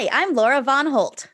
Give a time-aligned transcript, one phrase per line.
[0.00, 1.28] Hi, I'm Laura Von Holt.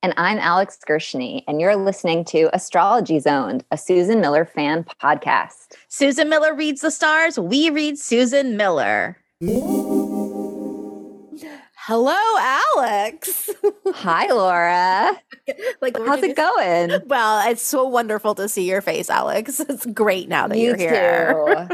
[0.00, 5.74] And I'm Alex Gershny, and you're listening to Astrology Zoned, a Susan Miller fan podcast.
[5.88, 7.36] Susan Miller reads the stars.
[7.36, 9.18] We read Susan Miller.
[11.74, 13.50] Hello, Alex.
[13.92, 15.20] Hi, Laura.
[15.80, 16.92] like, how's it going?
[17.08, 19.60] Well, it's so wonderful to see your face, Alex.
[19.68, 21.68] It's great now that you are here.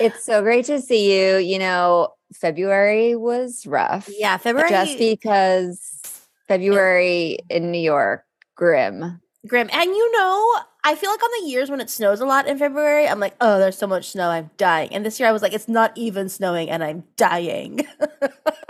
[0.00, 1.36] it's so great to see you.
[1.36, 4.08] You know, February was rough.
[4.16, 4.70] Yeah, February.
[4.70, 6.00] Just because
[6.48, 9.20] February in New York, grim.
[9.46, 9.70] Grim.
[9.72, 12.58] And you know, I feel like on the years when it snows a lot in
[12.58, 14.92] February, I'm like, oh, there's so much snow, I'm dying.
[14.92, 17.86] And this year I was like, it's not even snowing and I'm dying.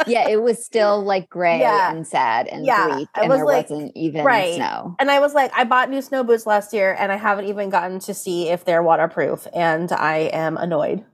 [0.07, 1.91] yeah, it was still like gray yeah.
[1.91, 4.55] and sad and yeah, bleak, and was there like, wasn't even right.
[4.55, 4.95] snow.
[4.99, 7.71] And I was like, I bought new snow boots last year and I haven't even
[7.71, 11.05] gotten to see if they're waterproof, and I am annoyed.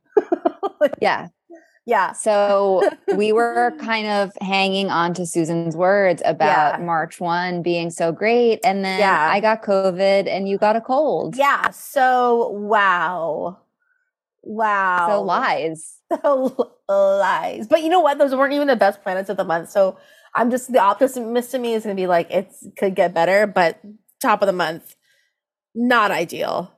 [1.00, 1.28] yeah.
[1.86, 2.12] Yeah.
[2.12, 2.82] So
[3.14, 6.84] we were kind of hanging on to Susan's words about yeah.
[6.84, 8.58] March 1 being so great.
[8.64, 9.28] And then yeah.
[9.30, 11.36] I got COVID and you got a cold.
[11.36, 11.70] Yeah.
[11.70, 13.58] So, wow.
[14.42, 15.08] Wow.
[15.08, 15.92] So lies.
[16.22, 17.66] So lies.
[17.66, 18.18] But you know what?
[18.18, 19.70] Those weren't even the best planets of the month.
[19.70, 19.98] So
[20.36, 23.48] I'm just the optimist to me is going to be like, it could get better,
[23.48, 23.80] but
[24.22, 24.94] top of the month,
[25.74, 26.72] not ideal.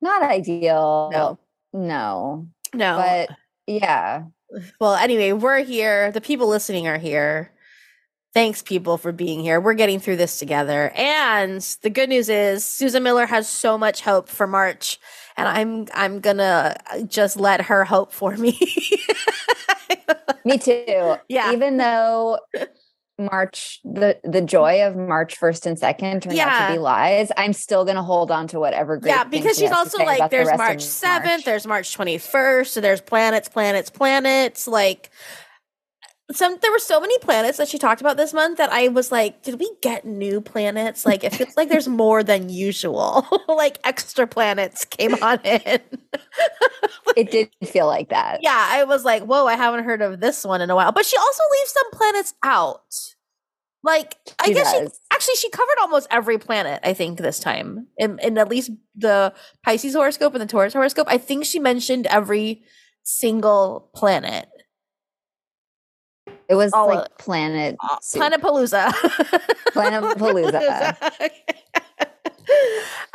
[0.00, 1.10] Not ideal.
[1.12, 1.38] No.
[1.72, 2.48] No.
[2.74, 2.96] No.
[2.96, 3.36] But
[3.68, 4.24] yeah
[4.80, 6.12] well, anyway, we're here.
[6.12, 7.52] The people listening are here.
[8.34, 9.60] Thanks, people, for being here.
[9.60, 10.90] We're getting through this together.
[10.96, 14.98] And the good news is Susan Miller has so much hope for March.
[15.36, 16.76] And I'm I'm gonna
[17.08, 18.58] just let her hope for me.
[20.44, 21.16] me too.
[21.28, 21.52] Yeah.
[21.52, 22.38] Even though
[23.18, 26.48] March, the the joy of March first and second turned yeah.
[26.48, 27.30] out to be lies.
[27.36, 29.00] I'm still gonna hold on to whatever.
[29.02, 33.00] yeah, because she's also like, there's the March seventh, there's March twenty first, so there's
[33.00, 34.66] planets, planets, planets.
[34.66, 35.10] Like
[36.36, 39.10] some, there were so many planets that she talked about this month that I was
[39.10, 41.06] like, did we get new planets?
[41.06, 43.26] Like it feels like there's more than usual.
[43.48, 45.80] like extra planets came on in.
[47.16, 48.40] it did feel like that.
[48.42, 50.92] Yeah, I was like, whoa, I haven't heard of this one in a while.
[50.92, 52.80] But she also leaves some planets out.
[53.84, 54.92] Like I guess does.
[54.92, 57.88] she actually she covered almost every planet, I think, this time.
[57.98, 61.08] In in at least the Pisces horoscope and the Taurus horoscope.
[61.10, 62.62] I think she mentioned every
[63.02, 64.48] single planet.
[66.48, 68.92] It was All like Planet uh, Planet Palooza.
[69.72, 70.96] Planet Palooza.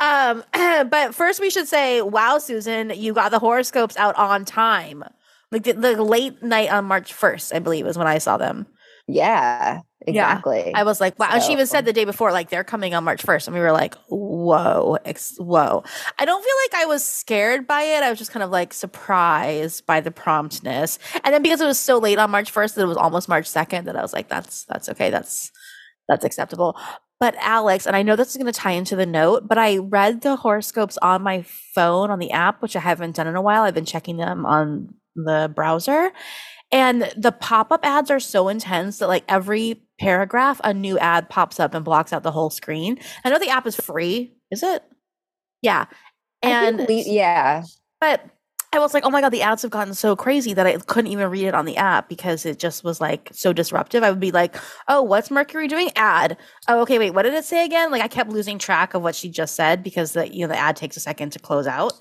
[0.00, 0.44] um,
[0.88, 5.04] but first we should say, wow, Susan, you got the horoscopes out on time.
[5.50, 8.66] Like the, the late night on March 1st, I believe, was when I saw them.
[9.08, 9.80] Yeah.
[10.06, 10.64] Exactly.
[10.66, 10.78] Yeah.
[10.78, 11.28] I was like, wow.
[11.28, 11.34] So.
[11.34, 13.48] And she even said the day before, like, they're coming on March 1st.
[13.48, 15.82] And we were like, whoa, ex- whoa.
[16.18, 18.02] I don't feel like I was scared by it.
[18.02, 20.98] I was just kind of like surprised by the promptness.
[21.24, 23.46] And then because it was so late on March 1st that it was almost March
[23.46, 25.10] 2nd, that I was like, that's, that's okay.
[25.10, 25.50] That's,
[26.08, 26.78] that's acceptable.
[27.20, 29.78] But Alex, and I know this is going to tie into the note, but I
[29.78, 33.42] read the horoscopes on my phone on the app, which I haven't done in a
[33.42, 33.62] while.
[33.62, 36.12] I've been checking them on the browser.
[36.70, 41.30] And the pop up ads are so intense that, like, every paragraph, a new ad
[41.30, 42.98] pops up and blocks out the whole screen.
[43.24, 44.34] I know the app is free.
[44.50, 44.82] Is it?
[45.62, 45.86] Yeah.
[46.42, 47.64] And we, yeah.
[48.00, 48.24] But
[48.72, 51.10] I was like, oh my God, the ads have gotten so crazy that I couldn't
[51.10, 54.02] even read it on the app because it just was like so disruptive.
[54.02, 54.56] I would be like,
[54.88, 55.90] oh, what's Mercury doing?
[55.96, 56.36] Ad.
[56.68, 57.90] Oh, okay, wait, what did it say again?
[57.90, 60.58] Like I kept losing track of what she just said because the you know the
[60.58, 61.94] ad takes a second to close out.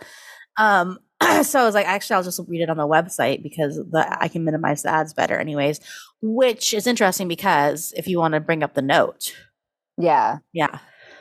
[0.57, 0.99] Um,
[1.43, 4.27] so I was like, actually, I'll just read it on the website because the, I
[4.27, 5.79] can minimize the ads better, anyways.
[6.21, 9.35] Which is interesting because if you want to bring up the note,
[9.97, 10.79] yeah, yeah.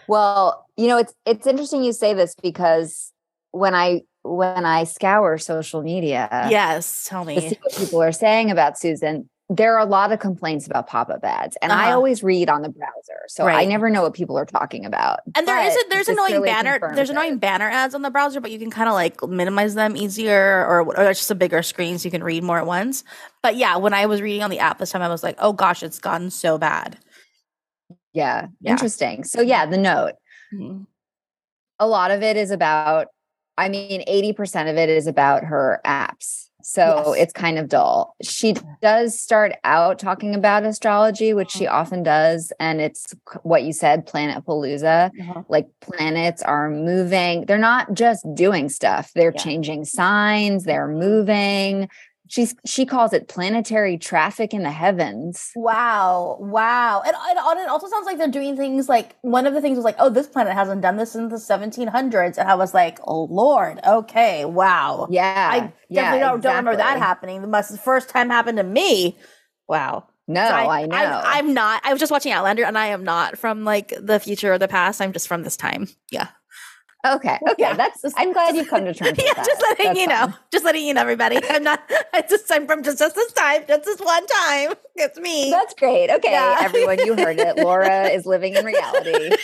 [0.08, 3.12] Well, you know, it's it's interesting you say this because
[3.50, 8.12] when I when I scour social media, yes, tell me to see what people are
[8.12, 11.80] saying about Susan there are a lot of complaints about pop-up ads and uh-huh.
[11.80, 13.56] i always read on the browser so right.
[13.56, 16.78] i never know what people are talking about and there is a there's annoying banner
[16.94, 19.96] there's annoying banner ads on the browser but you can kind of like minimize them
[19.96, 23.04] easier or, or it's just a bigger screen so you can read more at once
[23.42, 25.52] but yeah when i was reading on the app this time i was like oh
[25.52, 26.98] gosh it's gotten so bad
[28.12, 28.72] yeah, yeah.
[28.72, 30.14] interesting so yeah the note
[30.52, 30.82] mm-hmm.
[31.78, 33.08] a lot of it is about
[33.56, 37.22] i mean 80% of it is about her apps so yes.
[37.22, 38.16] it's kind of dull.
[38.22, 41.78] She does start out talking about astrology, which she uh-huh.
[41.78, 42.52] often does.
[42.58, 43.14] And it's
[43.44, 45.12] what you said, Planet Palooza.
[45.20, 45.42] Uh-huh.
[45.48, 47.46] Like planets are moving.
[47.46, 49.40] They're not just doing stuff, they're yeah.
[49.40, 51.88] changing signs, they're moving,
[52.28, 57.88] she's she calls it planetary traffic in the heavens wow wow and, and, it also
[57.88, 60.52] sounds like they're doing things like one of the things was like oh this planet
[60.52, 65.48] hasn't done this since the 1700s and i was like oh lord okay wow yeah
[65.52, 66.40] i definitely yeah, don't, exactly.
[66.42, 69.16] don't remember that happening the must the first time happened to me
[69.68, 70.94] wow No, so I, I, know.
[70.96, 71.82] I, I'm not.
[71.84, 74.66] I was just watching Outlander, and I am not from like the future or the
[74.66, 75.00] past.
[75.00, 75.86] I'm just from this time.
[76.10, 76.26] Yeah.
[77.14, 77.38] Okay.
[77.42, 77.54] Okay.
[77.58, 77.74] Yeah.
[77.74, 78.04] That's.
[78.16, 79.18] I'm glad you've come to terms.
[79.24, 79.34] yeah.
[79.34, 80.30] Just letting That's you fun.
[80.30, 80.36] know.
[80.50, 81.38] Just letting you know, everybody.
[81.48, 81.80] I'm not.
[82.12, 82.50] I just.
[82.50, 83.62] I'm from just, just this time.
[83.66, 84.74] Just this one time.
[84.98, 85.50] It's me.
[85.50, 86.08] That's great.
[86.08, 86.56] Okay, yeah.
[86.60, 87.58] everyone, you heard it.
[87.58, 89.36] Laura is living in reality.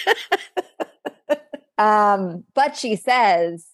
[1.76, 3.66] um, but she says,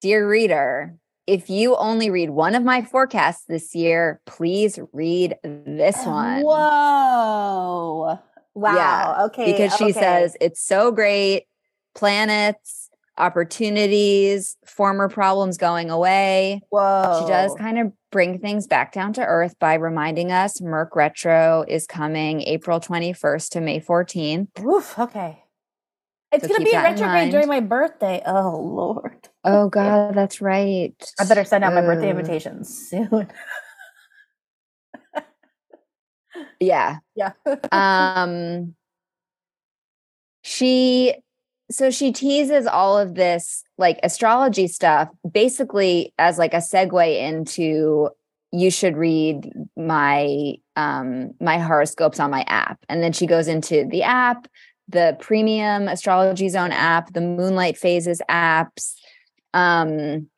[0.00, 0.96] "Dear reader,
[1.28, 8.18] if you only read one of my forecasts this year, please read this one." Whoa.
[8.54, 8.74] Wow.
[8.74, 9.52] Yeah, okay.
[9.52, 9.92] Because she okay.
[9.92, 11.44] says it's so great.
[11.94, 12.77] Planets
[13.18, 16.62] opportunities, former problems going away.
[16.70, 17.20] Whoa.
[17.20, 21.64] She does kind of bring things back down to earth by reminding us Merc Retro
[21.68, 24.64] is coming April 21st to May 14th.
[24.64, 25.42] Oof, okay.
[26.30, 28.22] It's so going to be a retrograde during my birthday.
[28.26, 29.28] Oh, Lord.
[29.44, 30.94] Oh, God, that's right.
[31.18, 33.28] I better send out my birthday invitations soon.
[36.60, 36.98] yeah.
[37.16, 37.32] Yeah.
[37.72, 38.74] um,
[40.42, 41.14] she
[41.70, 48.08] so she teases all of this like astrology stuff basically as like a segue into
[48.50, 52.78] you should read my um my horoscopes on my app.
[52.88, 54.48] And then she goes into the app
[54.88, 58.94] the premium astrology zone app the moonlight phases apps
[59.52, 60.28] um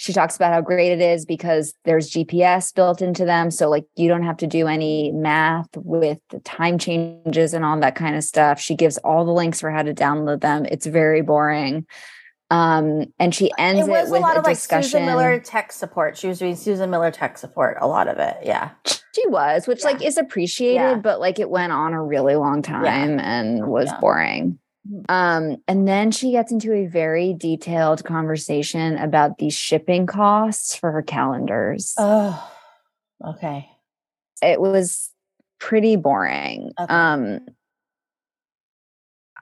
[0.00, 3.50] she talks about how great it is because there's GPS built into them.
[3.50, 7.78] So, like, you don't have to do any math with the time changes and all
[7.80, 8.58] that kind of stuff.
[8.58, 10.64] She gives all the links for how to download them.
[10.64, 11.86] It's very boring.
[12.50, 14.78] Um, and she ends it, it with a, lot a of discussion.
[14.78, 16.16] Like Susan Miller tech support.
[16.16, 18.38] She was doing Susan Miller tech support, a lot of it.
[18.42, 18.70] Yeah.
[18.86, 19.90] She was, which yeah.
[19.90, 20.94] like is appreciated, yeah.
[20.94, 23.32] but like it went on a really long time yeah.
[23.32, 24.58] and was boring.
[24.88, 25.04] Mm.
[25.08, 30.90] Um, and then she gets into a very detailed conversation about the shipping costs for
[30.92, 31.94] her calendars.
[31.98, 32.52] Oh,
[33.26, 33.68] okay.
[34.42, 35.10] It was
[35.58, 36.72] pretty boring.
[36.80, 36.94] Okay.
[36.94, 37.40] Um,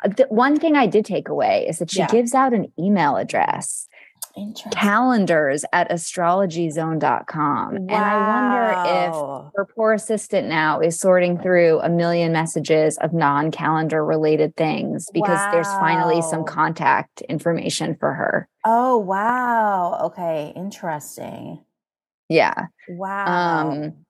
[0.05, 2.09] the one thing I did take away is that she yeah.
[2.09, 3.89] gives out an email address
[4.73, 7.75] calendars at astrologyzone.com.
[7.75, 7.77] Wow.
[7.77, 13.13] And I wonder if her poor assistant now is sorting through a million messages of
[13.13, 15.51] non calendar related things because wow.
[15.53, 18.49] there's finally some contact information for her.
[18.65, 19.99] Oh, wow.
[20.05, 20.53] Okay.
[20.55, 21.61] Interesting.
[22.29, 22.67] Yeah.
[22.89, 23.71] Wow.
[23.71, 24.05] Um,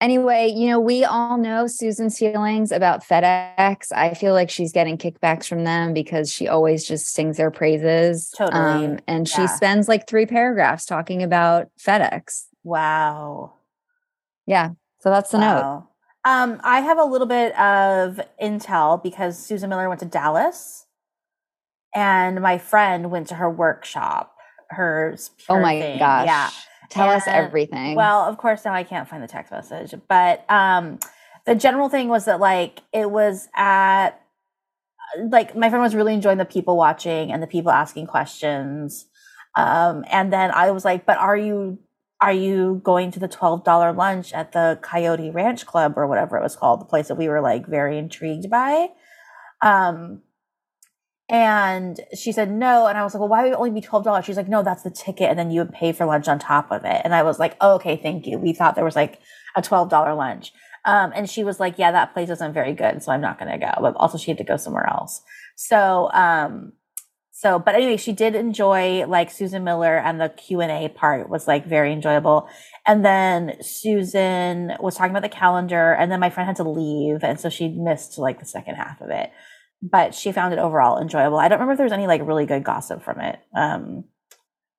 [0.00, 3.92] anyway, you know, we all know Susan's feelings about FedEx.
[3.92, 8.32] I feel like she's getting kickbacks from them because she always just sings their praises.
[8.36, 8.86] Totally.
[8.86, 9.34] Um, and yeah.
[9.34, 12.46] she spends like three paragraphs talking about FedEx.
[12.64, 13.54] Wow.
[14.46, 14.70] Yeah.
[15.00, 15.54] So that's the wow.
[15.54, 15.86] note.
[16.22, 20.86] Um, I have a little bit of intel because Susan Miller went to Dallas
[21.94, 24.34] and my friend went to her workshop.
[24.68, 25.16] Her
[25.48, 25.98] oh my thing.
[25.98, 26.26] gosh.
[26.26, 26.50] Yeah.
[26.90, 27.94] Tell and, us everything.
[27.94, 30.98] Well, of course, now I can't find the text message, but um,
[31.46, 34.20] the general thing was that like it was at
[35.16, 39.06] like my friend was really enjoying the people watching and the people asking questions.
[39.56, 41.78] Um, and then I was like, but are you
[42.20, 46.42] are you going to the $12 lunch at the Coyote Ranch Club or whatever it
[46.42, 48.88] was called, the place that we were like very intrigued by?
[49.62, 50.22] Um,
[51.30, 52.88] and she said no.
[52.88, 54.24] And I was like, well, why would it only be $12?
[54.24, 55.30] She's like, no, that's the ticket.
[55.30, 57.00] And then you would pay for lunch on top of it.
[57.04, 58.36] And I was like, oh, okay, thank you.
[58.36, 59.20] We thought there was like
[59.54, 60.52] a $12 lunch.
[60.84, 63.00] Um, and she was like, yeah, that place isn't very good.
[63.02, 63.70] So I'm not going to go.
[63.80, 65.22] But also she had to go somewhere else.
[65.54, 66.72] So, um,
[67.30, 71.30] so, but anyway, she did enjoy like Susan Miller and the Q and A part
[71.30, 72.48] was like very enjoyable.
[72.86, 77.22] And then Susan was talking about the calendar and then my friend had to leave.
[77.22, 79.30] And so she missed like the second half of it
[79.82, 81.38] but she found it overall enjoyable.
[81.38, 83.38] I don't remember if there's any like really good gossip from it.
[83.54, 84.04] Um,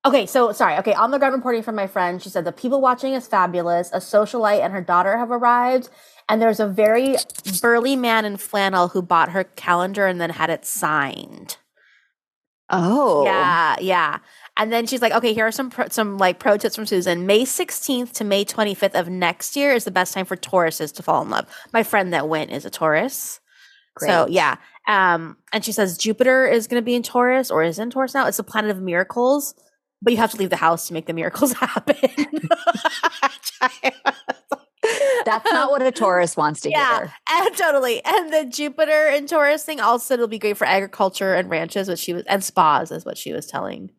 [0.06, 0.78] okay, so sorry.
[0.78, 3.92] Okay, on the ground reporting from my friend, she said the people watching is fabulous.
[3.94, 5.90] A socialite and her daughter have arrived,
[6.30, 7.16] and there's a very
[7.62, 11.58] burly man in flannel who bought her calendar and then had it signed.
[12.74, 14.20] Oh, yeah, yeah.
[14.56, 17.26] And then she's like, "Okay, here are some pro- some like pro tips from Susan.
[17.26, 21.04] May 16th to May 25th of next year is the best time for Tauruses to
[21.04, 21.48] fall in love.
[21.74, 23.40] My friend that went is a Taurus."
[23.96, 24.10] Great.
[24.10, 24.56] So yeah,
[24.88, 28.14] um, and she says Jupiter is going to be in Taurus or is in Taurus
[28.14, 28.28] now.
[28.28, 29.54] It's the planet of miracles,
[30.02, 31.96] but you have to leave the house to make the miracles happen.
[35.24, 37.14] That's not what a Taurus wants to yeah, hear.
[37.30, 38.04] And totally.
[38.04, 42.00] And the Jupiter and Taurus thing also it'll be great for agriculture and ranches, which
[42.00, 43.92] she was and spas is what she was telling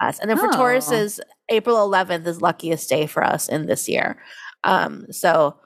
[0.00, 0.20] us.
[0.20, 0.52] And then for oh.
[0.52, 4.22] Taurus is April 11th is luckiest day for us in this year.
[4.62, 5.56] Um, so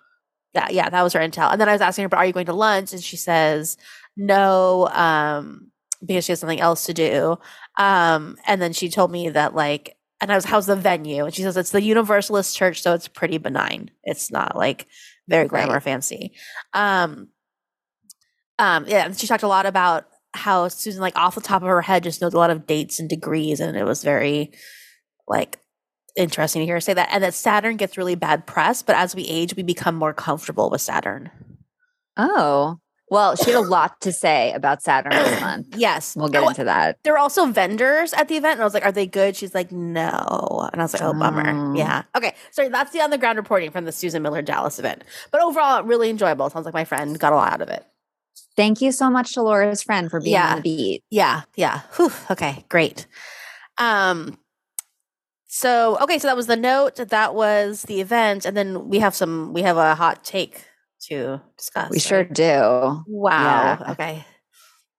[0.54, 1.50] that yeah, that was her intel.
[1.52, 2.92] And then I was asking her, but are you going to lunch?
[2.92, 3.76] And she says,
[4.16, 5.70] no, um,
[6.04, 7.38] because she has something else to do.
[7.78, 11.24] Um, and then she told me that like and I was, how's the venue?
[11.24, 13.90] And she says, it's the Universalist Church, so it's pretty benign.
[14.04, 14.86] It's not like
[15.26, 15.82] very glamour right.
[15.82, 16.32] fancy.
[16.72, 17.28] Um,
[18.60, 21.82] um, yeah, she talked a lot about how Susan, like off the top of her
[21.82, 24.52] head, just knows a lot of dates and degrees, and it was very
[25.26, 25.58] like
[26.16, 27.08] interesting to hear her say that.
[27.10, 30.70] And that Saturn gets really bad press, but as we age, we become more comfortable
[30.70, 31.32] with Saturn.
[32.16, 32.78] Oh,
[33.12, 35.76] well, she had a lot to say about Saturn this month.
[35.76, 36.16] Yes.
[36.16, 36.96] We'll get oh, into that.
[37.02, 39.36] There were also vendors at the event, and I was like, Are they good?
[39.36, 40.66] She's like, No.
[40.72, 41.46] And I was like, Oh, bummer.
[41.46, 41.74] Oh.
[41.74, 42.04] Yeah.
[42.16, 42.34] Okay.
[42.52, 45.04] So that's the on the ground reporting from the Susan Miller Dallas event.
[45.30, 46.48] But overall, really enjoyable.
[46.48, 47.84] Sounds like my friend got a lot out of it.
[48.56, 50.52] Thank you so much to Laura's friend for being yeah.
[50.52, 51.04] on the beat.
[51.10, 51.42] Yeah.
[51.54, 51.82] Yeah.
[51.96, 52.12] Whew.
[52.30, 52.64] Okay.
[52.70, 53.06] Great.
[53.76, 54.38] Um,
[55.48, 56.96] so okay, so that was the note.
[56.96, 59.52] That was the event, and then we have some.
[59.52, 60.64] We have a hot take
[61.08, 61.90] to discuss.
[61.90, 62.02] We right?
[62.02, 63.02] sure do.
[63.06, 63.78] Wow.
[63.80, 63.92] Yeah.
[63.92, 64.24] Okay.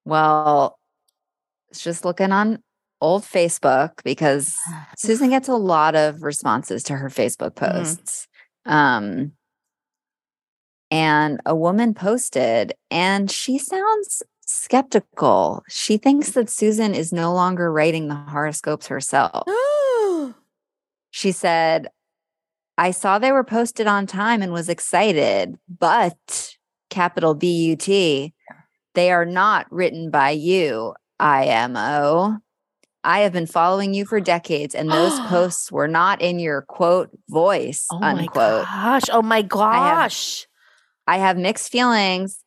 [0.06, 0.78] Well,
[1.70, 2.62] it's just looking on
[3.02, 4.56] old Facebook because
[4.98, 7.78] Susan gets a lot of responses to her Facebook mm-hmm.
[7.78, 8.28] posts.
[8.68, 8.74] Mm-hmm.
[8.76, 9.32] Um,
[10.90, 15.64] and a woman posted, and she sounds skeptical.
[15.68, 19.48] She thinks that Susan is no longer writing the horoscopes herself.
[21.10, 21.88] she said,
[22.78, 26.56] I saw they were posted on time and was excited, but
[26.90, 28.34] capital B U T,
[28.96, 32.38] they are not written by you, IMO.
[33.04, 37.10] I have been following you for decades, and those posts were not in your quote
[37.30, 38.66] voice, oh unquote.
[38.66, 39.04] My gosh.
[39.12, 40.48] Oh my gosh.
[41.08, 42.44] I have, I have mixed feelings,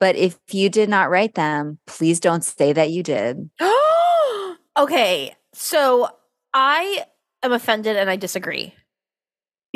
[0.00, 3.50] but if you did not write them, please don't say that you did.
[4.78, 5.34] okay.
[5.52, 6.08] So
[6.54, 7.04] I
[7.42, 8.74] am offended and I disagree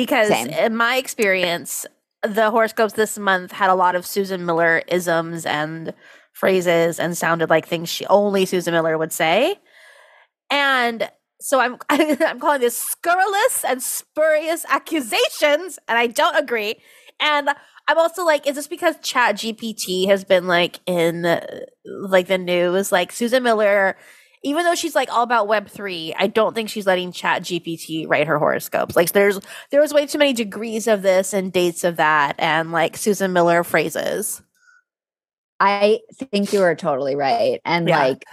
[0.01, 0.47] because Same.
[0.47, 1.85] in my experience,
[2.23, 5.93] the horoscopes this month had a lot of Susan Miller isms and
[6.33, 9.59] phrases and sounded like things she only Susan Miller would say.
[10.49, 11.07] And
[11.39, 16.81] so I'm I'm calling this scurrilous and spurious accusations, and I don't agree.
[17.19, 17.49] And
[17.87, 21.21] I'm also like, is this because Chat GPT has been like in
[21.85, 22.91] like the news?
[22.91, 23.97] Like Susan Miller
[24.43, 28.07] even though she's like all about web 3 i don't think she's letting chat gpt
[28.09, 31.83] write her horoscopes like there's there was way too many degrees of this and dates
[31.83, 34.41] of that and like susan miller phrases
[35.59, 35.99] i
[36.31, 37.99] think you are totally right and yeah.
[37.99, 38.23] like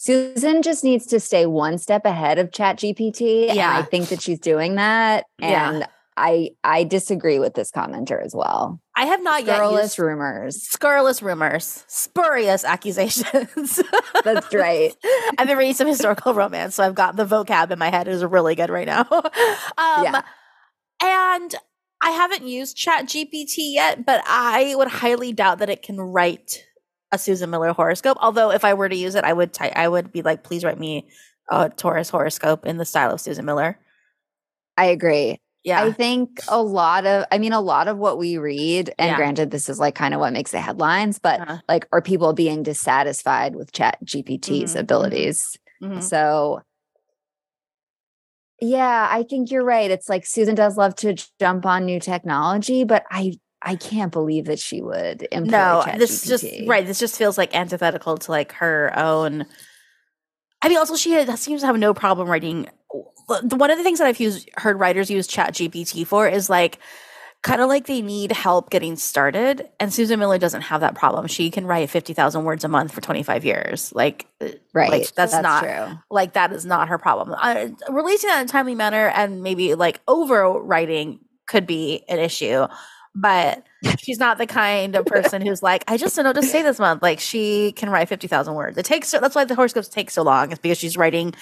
[0.00, 3.48] Susan just needs to stay one step ahead of Chat GPT.
[3.48, 3.52] Yeah.
[3.52, 5.26] And I think that she's doing that.
[5.40, 5.86] And yeah.
[6.18, 8.80] I I disagree with this commenter as well.
[8.96, 13.80] I have not scurrilous yet used rumors, scurrilous rumors, spurious accusations.
[14.24, 14.92] That's right.
[15.38, 18.24] I've been reading some historical romance, so I've got the vocab in my head is
[18.24, 19.06] really good right now.
[19.10, 20.22] um, yeah.
[21.00, 21.54] And
[22.02, 26.64] I haven't used Chat GPT yet, but I would highly doubt that it can write
[27.12, 28.18] a Susan Miller horoscope.
[28.20, 30.64] Although, if I were to use it, I would ty- I would be like, please
[30.64, 31.08] write me
[31.48, 33.78] a Taurus horoscope in the style of Susan Miller.
[34.76, 35.38] I agree.
[35.64, 35.82] Yeah.
[35.82, 39.16] I think a lot of, I mean, a lot of what we read, and yeah.
[39.16, 41.58] granted, this is like kind of what makes the headlines, but uh-huh.
[41.68, 44.78] like, are people being dissatisfied with Chat GPT's mm-hmm.
[44.78, 45.58] abilities?
[45.82, 46.00] Mm-hmm.
[46.00, 46.62] So,
[48.60, 49.90] yeah, I think you're right.
[49.90, 54.46] It's like Susan does love to jump on new technology, but I I can't believe
[54.46, 55.84] that she would no.
[55.96, 56.86] This just right.
[56.86, 59.46] This just feels like antithetical to like her own.
[60.60, 63.98] I mean, also she has, seems to have no problem writing one of the things
[63.98, 66.78] that I've used heard writers use Chat GPT for is like
[67.42, 69.68] kind of like they need help getting started.
[69.78, 71.26] And Susan Miller doesn't have that problem.
[71.28, 73.92] She can write 50,000 words a month for 25 years.
[73.94, 74.90] Like, uh, right.
[74.90, 75.98] Like, that's, that's, not true.
[76.10, 77.34] like, that is not her problem.
[77.40, 82.66] Uh, releasing that in a timely manner and maybe like overwriting could be an issue.
[83.14, 83.64] But
[83.98, 86.62] she's not the kind of person who's like, I just don't know what to say
[86.62, 87.02] this month.
[87.02, 88.76] Like, she can write 50,000 words.
[88.76, 90.50] It takes, that's why the horoscopes take so long.
[90.50, 91.34] It's because she's writing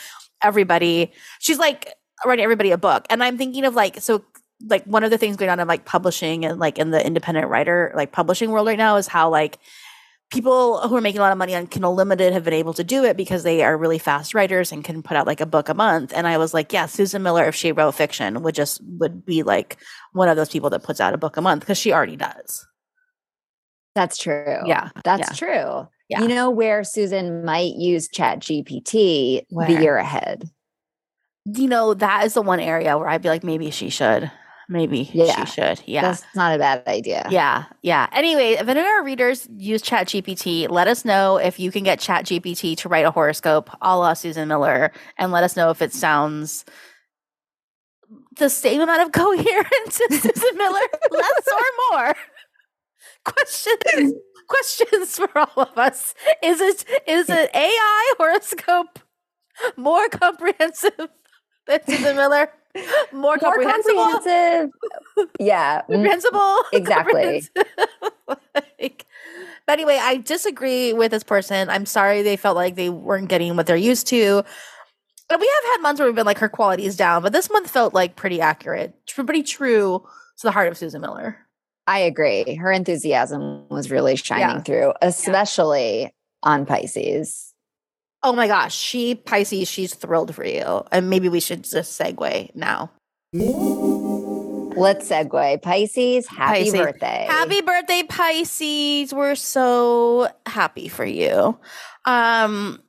[0.42, 1.12] everybody.
[1.38, 3.06] She's like writing everybody a book.
[3.10, 4.24] And I'm thinking of like, so
[4.64, 7.48] like one of the things going on in like publishing and like in the independent
[7.48, 9.58] writer, like publishing world right now is how like
[10.30, 12.84] people who are making a lot of money on Kindle Limited have been able to
[12.84, 15.68] do it because they are really fast writers and can put out like a book
[15.68, 16.12] a month.
[16.14, 19.42] And I was like, yeah, Susan Miller, if she wrote fiction, would just would be
[19.42, 19.76] like
[20.12, 22.66] one of those people that puts out a book a month because she already does.
[23.94, 24.58] That's true.
[24.66, 24.90] Yeah.
[25.04, 25.36] That's yeah.
[25.36, 25.88] true.
[26.08, 26.22] Yeah.
[26.22, 29.66] You know where Susan might use Chat GPT where?
[29.66, 30.48] the year ahead?
[31.44, 34.30] You know, that is the one area where I'd be like, maybe she should.
[34.68, 35.44] Maybe yeah.
[35.44, 35.80] she should.
[35.86, 36.02] Yeah.
[36.02, 37.26] That's not a bad idea.
[37.30, 37.66] Yeah.
[37.82, 38.08] Yeah.
[38.12, 41.84] Anyway, if any of our readers use Chat GPT, let us know if you can
[41.84, 45.70] get Chat GPT to write a horoscope a la Susan Miller and let us know
[45.70, 46.64] if it sounds
[48.38, 52.14] the same amount of coherence as Susan Miller, less or more.
[53.24, 54.14] Questions
[54.48, 56.14] questions for all of us.
[56.42, 58.98] Is it is an AI horoscope
[59.76, 61.08] more comprehensive
[61.66, 62.50] than Susan Miller.
[63.10, 64.70] More, More comprehensive.
[65.40, 65.82] Yeah.
[65.88, 66.56] Mm, comprehensible.
[66.74, 67.42] Exactly.
[68.78, 69.06] like,
[69.66, 71.70] but anyway, I disagree with this person.
[71.70, 74.44] I'm sorry they felt like they weren't getting what they're used to.
[75.30, 77.50] And we have had months where we've been like her quality is down, but this
[77.50, 80.02] month felt like pretty accurate, pretty true
[80.38, 81.38] to the heart of Susan Miller.
[81.86, 82.56] I agree.
[82.56, 84.60] Her enthusiasm was really shining yeah.
[84.60, 86.08] through, especially yeah.
[86.42, 87.52] on Pisces.
[88.22, 90.82] Oh my gosh, she Pisces, she's thrilled for you.
[90.90, 92.90] And maybe we should just segue now.
[93.32, 95.62] Let's segue.
[95.62, 96.80] Pisces, happy Pisces.
[96.80, 97.26] birthday.
[97.28, 99.14] Happy birthday, Pisces.
[99.14, 101.58] We're so happy for you.
[102.04, 102.82] Um,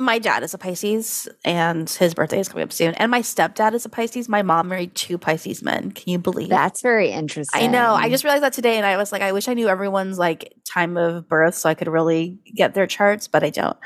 [0.00, 2.94] my dad is a Pisces and his birthday is coming up soon.
[2.94, 4.30] And my stepdad is a Pisces.
[4.30, 5.92] My mom married two Pisces men.
[5.92, 6.48] Can you believe?
[6.48, 7.62] That's very interesting.
[7.62, 7.92] I know.
[7.92, 10.54] I just realized that today and I was like, I wish I knew everyone's like
[10.66, 13.76] time of birth so I could really get their charts, but I don't.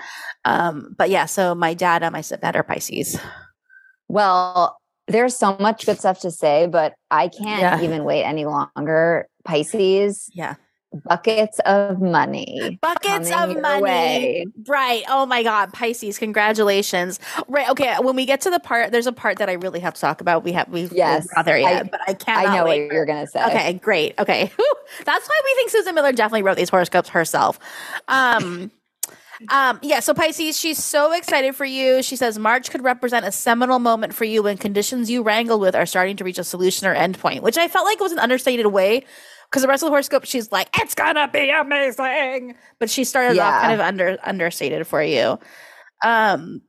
[0.45, 3.19] Um, but yeah, so my dad and my stepdad are Pisces.
[4.07, 4.79] Well,
[5.09, 7.83] there's so much good stuff to say, but I can't yeah.
[7.83, 9.27] even wait any longer.
[9.45, 10.31] Pisces.
[10.33, 10.55] Yeah
[11.05, 12.79] buckets of money.
[12.81, 13.83] Buckets of money.
[13.83, 14.47] Way.
[14.67, 15.03] Right.
[15.09, 15.73] Oh my God.
[15.73, 17.21] Pisces, congratulations.
[17.49, 17.69] Right.
[17.71, 17.97] Okay.
[18.01, 20.21] When we get to the part, there's a part that I really have to talk
[20.21, 20.45] about.
[20.45, 22.49] We have, we've yes, not there yet, I, but I can't.
[22.49, 22.87] I know wait.
[22.87, 23.45] what you're going to say.
[23.45, 23.73] Okay.
[23.75, 24.19] Great.
[24.19, 24.51] Okay.
[25.05, 27.59] That's why we think Susan Miller definitely wrote these horoscopes herself.
[28.09, 28.71] Um,
[29.49, 32.03] Um, yeah, so Pisces, she's so excited for you.
[32.03, 35.75] She says March could represent a seminal moment for you when conditions you wrangled with
[35.75, 38.67] are starting to reach a solution or endpoint, which I felt like was an understated
[38.67, 39.05] way
[39.55, 42.57] because the rest of the horoscope, she's like, it's gonna be amazing.
[42.81, 43.47] But she started yeah.
[43.47, 45.39] off kind of under understated for you.
[46.05, 46.63] Um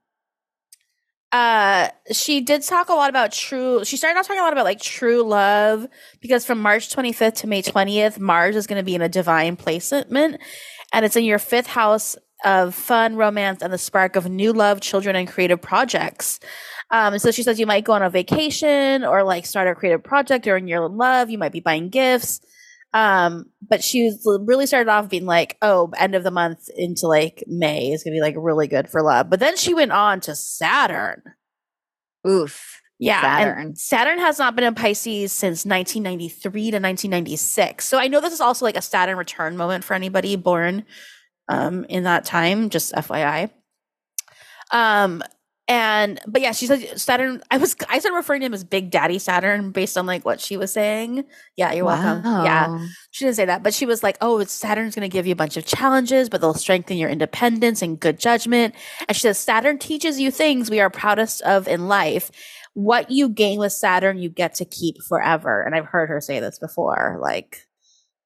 [1.32, 4.65] uh she did talk a lot about true she started off talking a lot about
[4.65, 5.88] like true love
[6.22, 10.39] because from March 25th to May 20th, Mars is gonna be in a divine placement
[10.94, 14.80] and it's in your fifth house of fun, romance, and the spark of new love,
[14.80, 16.39] children, and creative projects.
[16.92, 20.04] Um, so she says you might go on a vacation or like start a creative
[20.04, 21.32] project during your love.
[21.32, 22.41] You might be buying gifts.
[22.95, 27.08] Um, but she was really started off being like, oh, end of the month into
[27.08, 29.29] like May is gonna be like really good for love.
[29.29, 31.21] But then she went on to Saturn.
[32.25, 32.81] Oof.
[32.97, 33.75] Yeah, Saturn.
[33.75, 37.84] Saturn has not been in Pisces since 1993 to 1996.
[37.86, 40.86] So I know this is also like a Saturn return moment for anybody born
[41.49, 42.69] um, in that time.
[42.69, 43.49] Just FYI.
[44.71, 45.21] Um,
[45.67, 47.41] and but yeah, she said Saturn.
[47.49, 50.39] I was I started referring to him as Big Daddy Saturn based on like what
[50.39, 51.25] she was saying.
[51.56, 52.21] Yeah, you're wow.
[52.21, 52.45] welcome.
[52.45, 55.34] Yeah, she didn't say that, but she was like, "Oh, Saturn's going to give you
[55.34, 58.75] a bunch of challenges, but they'll strengthen your independence and good judgment."
[59.08, 62.30] And she says Saturn teaches you things we are proudest of in life.
[62.73, 65.63] What you gain with Saturn, you get to keep forever.
[65.63, 67.17] And I've heard her say this before.
[67.21, 67.65] Like,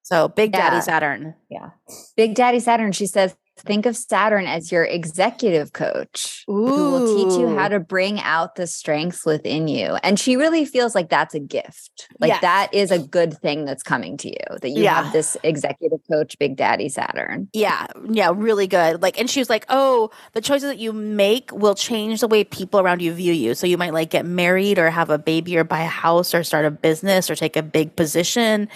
[0.01, 0.81] so Big Daddy yeah.
[0.81, 1.35] Saturn.
[1.49, 1.69] Yeah.
[2.17, 2.91] Big Daddy Saturn.
[2.91, 6.67] She says think of Saturn as your executive coach Ooh.
[6.67, 9.97] who will teach you how to bring out the strengths within you.
[10.03, 12.07] And she really feels like that's a gift.
[12.19, 12.41] Like yes.
[12.41, 15.03] that is a good thing that's coming to you that you yeah.
[15.03, 17.49] have this executive coach, Big Daddy Saturn.
[17.53, 17.87] Yeah.
[18.09, 18.31] Yeah.
[18.35, 19.01] Really good.
[19.01, 22.43] Like, and she was like, oh, the choices that you make will change the way
[22.43, 23.55] people around you view you.
[23.55, 26.43] So you might like get married or have a baby or buy a house or
[26.43, 28.69] start a business or take a big position.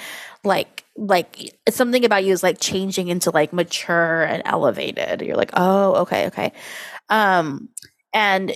[0.43, 5.21] Like, like something about you is like changing into like mature and elevated.
[5.21, 6.51] You're like, oh, okay, okay.
[7.09, 7.69] Um,
[8.13, 8.55] and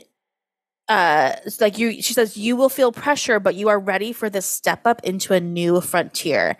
[0.90, 4.30] uh it's like you she says you will feel pressure but you are ready for
[4.30, 6.58] this step up into a new frontier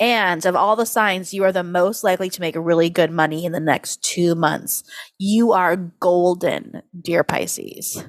[0.00, 3.44] and of all the signs you are the most likely to make really good money
[3.44, 4.82] in the next 2 months
[5.18, 8.04] you are golden dear pisces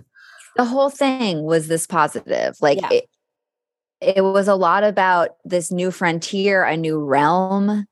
[0.56, 2.90] the whole thing was this positive like yeah.
[2.92, 3.09] it,
[4.02, 7.86] it was a lot about this new frontier, a new realm.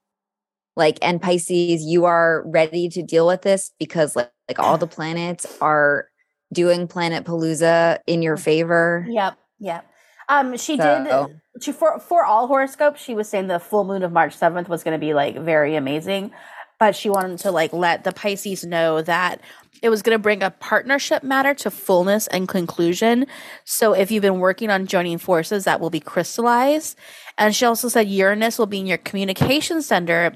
[0.76, 4.88] Like, and Pisces, you are ready to deal with this because, like, like all the
[4.98, 6.08] planets are
[6.54, 9.06] doing Planet Palooza in your favor.
[9.10, 9.38] Yep.
[9.60, 9.86] Yep.
[10.30, 11.28] Um, she so.
[11.28, 11.64] did.
[11.64, 14.84] She for for all horoscopes, she was saying the full moon of March seventh was
[14.84, 16.32] going to be like very amazing,
[16.80, 19.42] but she wanted to like let the Pisces know that
[19.82, 23.26] it was going to bring a partnership matter to fullness and conclusion.
[23.64, 26.98] So if you've been working on joining forces, that will be crystallized.
[27.38, 30.36] And she also said Uranus will be in your communication center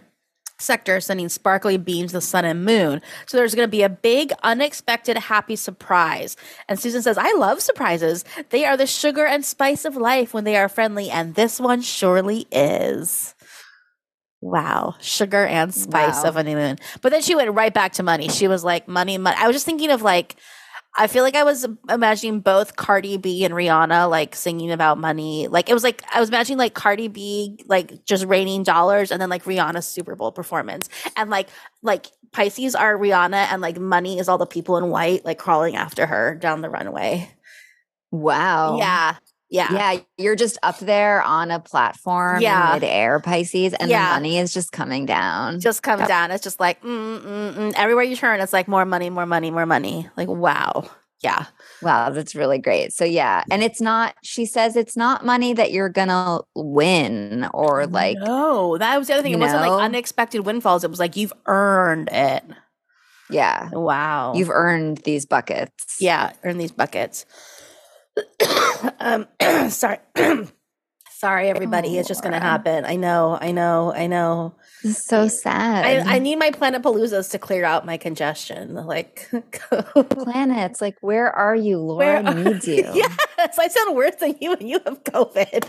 [0.62, 3.01] sector sending sparkly beams the sun and moon.
[3.25, 6.38] So there's going to be a big, unexpected, happy surprise.
[6.69, 8.23] And Susan says, I love surprises.
[8.49, 11.10] They are the sugar and spice of life when they are friendly.
[11.10, 13.34] And this one surely is.
[14.41, 16.30] Wow, sugar and spice wow.
[16.30, 16.77] of a new moon.
[17.01, 18.27] But then she went right back to money.
[18.27, 19.38] She was like, money, money.
[19.39, 20.36] I was just thinking of like,
[20.97, 25.47] I feel like I was imagining both Cardi B and Rihanna like singing about money.
[25.47, 29.21] Like it was like I was imagining like Cardi B like just raining dollars and
[29.21, 30.89] then like Rihanna's Super Bowl performance.
[31.15, 31.47] And like
[31.82, 35.77] like Pisces are Rihanna and like money is all the people in white like crawling
[35.77, 37.32] after her down the runway.
[38.12, 38.77] Wow.
[38.77, 39.15] Yeah.
[39.52, 39.74] Yeah.
[39.74, 40.00] Yeah.
[40.18, 42.70] You're just up there on a platform yeah.
[42.70, 44.08] in midair, Pisces, and yeah.
[44.08, 45.60] the money is just coming down.
[45.60, 46.32] Just comes down.
[46.32, 47.74] It's just like, mm, mm, mm.
[47.76, 50.10] everywhere you turn, it's like more money, more money, more money.
[50.16, 50.90] Like, wow.
[51.22, 51.48] Yeah.
[51.82, 52.12] Wow.
[52.12, 52.94] That's really great.
[52.94, 53.44] So, yeah.
[53.52, 58.18] And it's not, she says it's not money that you're going to win or like.
[58.20, 59.34] No, that was the other thing.
[59.34, 60.86] It wasn't like unexpected windfalls.
[60.86, 62.44] It was like you've earned it.
[63.30, 63.70] Yeah.
[63.72, 64.34] Wow.
[64.34, 65.98] You've earned these buckets.
[66.00, 66.34] Yeah.
[66.44, 67.26] Earned these buckets.
[69.00, 69.28] Um,
[69.69, 70.00] sorry.
[71.21, 71.95] sorry, everybody.
[71.95, 72.84] Oh, it's just going to happen.
[72.84, 73.38] I know.
[73.39, 73.93] I know.
[73.93, 74.56] I know.
[74.84, 75.86] It's so sad.
[75.86, 78.74] I, I need my planet paloozas to clear out my congestion.
[78.74, 79.30] Like
[80.10, 81.78] planets, like where are you?
[81.78, 82.91] Laura where needs you.
[83.38, 85.67] Yes, I sound worse than you, and you have COVID.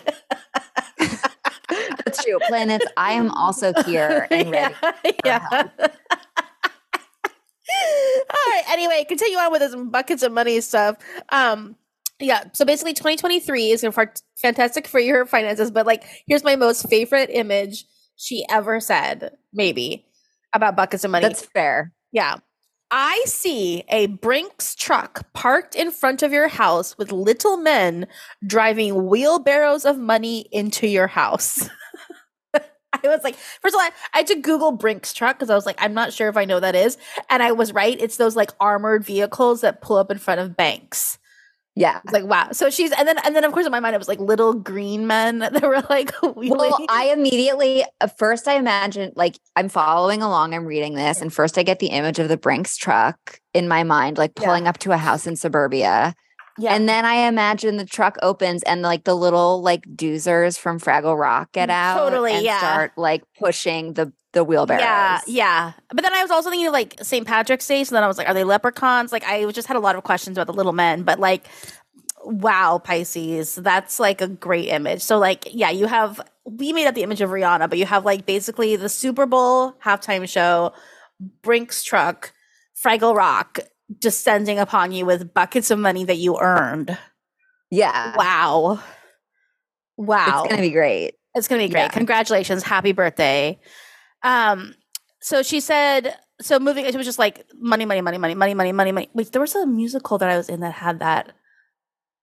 [2.05, 2.39] That's true.
[2.49, 5.19] Planets, I am also here and ready.
[5.25, 5.25] Yeah.
[5.25, 5.69] yeah.
[8.31, 8.63] All right.
[8.69, 10.97] Anyway, continue on with this buckets of money stuff.
[11.31, 11.77] Um,
[12.21, 12.45] yeah.
[12.53, 13.87] So basically, 2023 is
[14.37, 15.71] fantastic for your finances.
[15.71, 17.85] But like, here's my most favorite image
[18.17, 20.07] she ever said, maybe
[20.53, 21.27] about buckets of money.
[21.27, 21.93] That's fair.
[22.13, 22.37] Yeah.
[22.95, 28.07] I see a Brinks truck parked in front of your house with little men
[28.47, 31.71] driving wheelbarrows of money into your house.
[32.55, 35.55] I was like, first of all, I, I had to Google Brinks truck because I
[35.55, 36.99] was like, I'm not sure if I know that is.
[37.31, 37.99] And I was right.
[37.99, 41.19] It's those like armored vehicles that pull up in front of banks.
[41.75, 42.01] Yeah.
[42.13, 42.51] Like wow.
[42.53, 44.53] So she's and then and then of course in my mind it was like little
[44.53, 46.59] green men that were like wheeling.
[46.59, 51.33] Well, I immediately uh, first I imagined like I'm following along, I'm reading this, and
[51.33, 54.71] first I get the image of the Brinks truck in my mind, like pulling yeah.
[54.71, 56.15] up to a house in suburbia.
[56.59, 56.75] Yeah.
[56.75, 61.19] And then I imagine the truck opens and like the little like doozers from Fraggle
[61.19, 62.59] Rock get mm, out totally, and yeah.
[62.59, 64.83] start like pushing the the wheelbarrows.
[64.83, 65.73] Yeah, yeah.
[65.89, 67.27] But then I was also thinking of like St.
[67.27, 67.85] Patrick's Day.
[67.85, 69.13] So then I was like, are they leprechauns?
[69.13, 71.47] Like I just had a lot of questions about the little men, but like
[72.25, 75.03] wow, Pisces, that's like a great image.
[75.03, 78.05] So like, yeah, you have we made up the image of Rihanna, but you have
[78.05, 80.73] like basically the Super Bowl halftime show,
[81.43, 82.33] Brinks truck,
[82.81, 83.61] Fraggle Rock,
[83.99, 86.97] descending upon you with buckets of money that you earned.
[87.71, 88.17] Yeah.
[88.17, 88.81] Wow.
[89.97, 90.43] Wow.
[90.45, 91.15] It's going to be great.
[91.35, 91.83] It's going to be great.
[91.83, 91.89] Yeah.
[91.89, 92.63] Congratulations.
[92.63, 93.59] Happy birthday.
[94.23, 94.75] Um,
[95.21, 98.73] so she said, so moving, it was just like money, money, money, money, money, money,
[98.73, 99.11] money, money.
[99.15, 101.33] Wait, there was a musical that I was in that had that.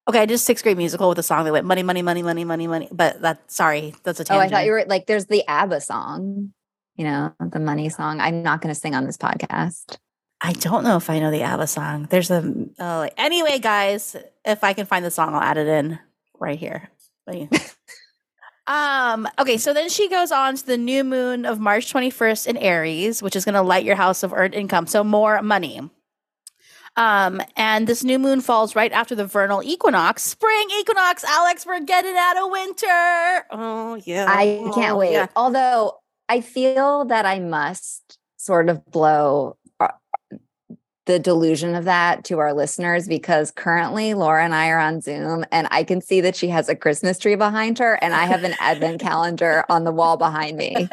[0.07, 2.43] Okay, I did sixth grade musical with a song that went money, money, money, money,
[2.43, 2.89] money, money.
[2.91, 4.41] But that, sorry, that's a tangent.
[4.41, 6.51] Oh, I thought you were like, there's the ABBA song,
[6.95, 8.19] you know, the money song.
[8.19, 9.97] I'm not going to sing on this podcast.
[10.41, 12.07] I don't know if I know the ABBA song.
[12.09, 12.41] There's a,
[13.17, 15.99] anyway, guys, if I can find the song, I'll add it in
[16.39, 16.89] right here.
[17.25, 17.47] But, yeah
[18.69, 19.27] um.
[19.39, 19.57] Okay.
[19.57, 23.35] So then she goes on to the new moon of March 21st in Aries, which
[23.35, 25.81] is going to light your house of earned income, so more money.
[26.95, 31.23] Um, and this new moon falls right after the vernal equinox, spring equinox.
[31.23, 33.45] Alex, we're getting out of winter.
[33.51, 35.13] Oh yeah, I can't wait.
[35.13, 35.27] Yeah.
[35.35, 39.57] Although I feel that I must sort of blow
[41.09, 45.43] the delusion of that to our listeners because currently Laura and I are on Zoom
[45.51, 48.43] and I can see that she has a Christmas tree behind her and I have
[48.43, 50.75] an advent calendar on the wall behind me.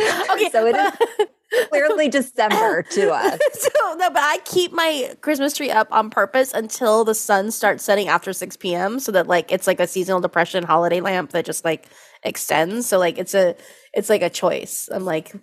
[0.00, 0.48] okay.
[0.50, 1.26] So it is
[1.68, 3.38] clearly December to us.
[3.52, 7.84] so no, but I keep my Christmas tree up on purpose until the sun starts
[7.84, 8.98] setting after 6 p.m.
[8.98, 11.88] so that like it's like a seasonal depression holiday lamp that just like
[12.22, 12.86] extends.
[12.86, 13.54] So like it's a
[13.92, 14.88] it's like a choice.
[14.90, 15.34] I'm like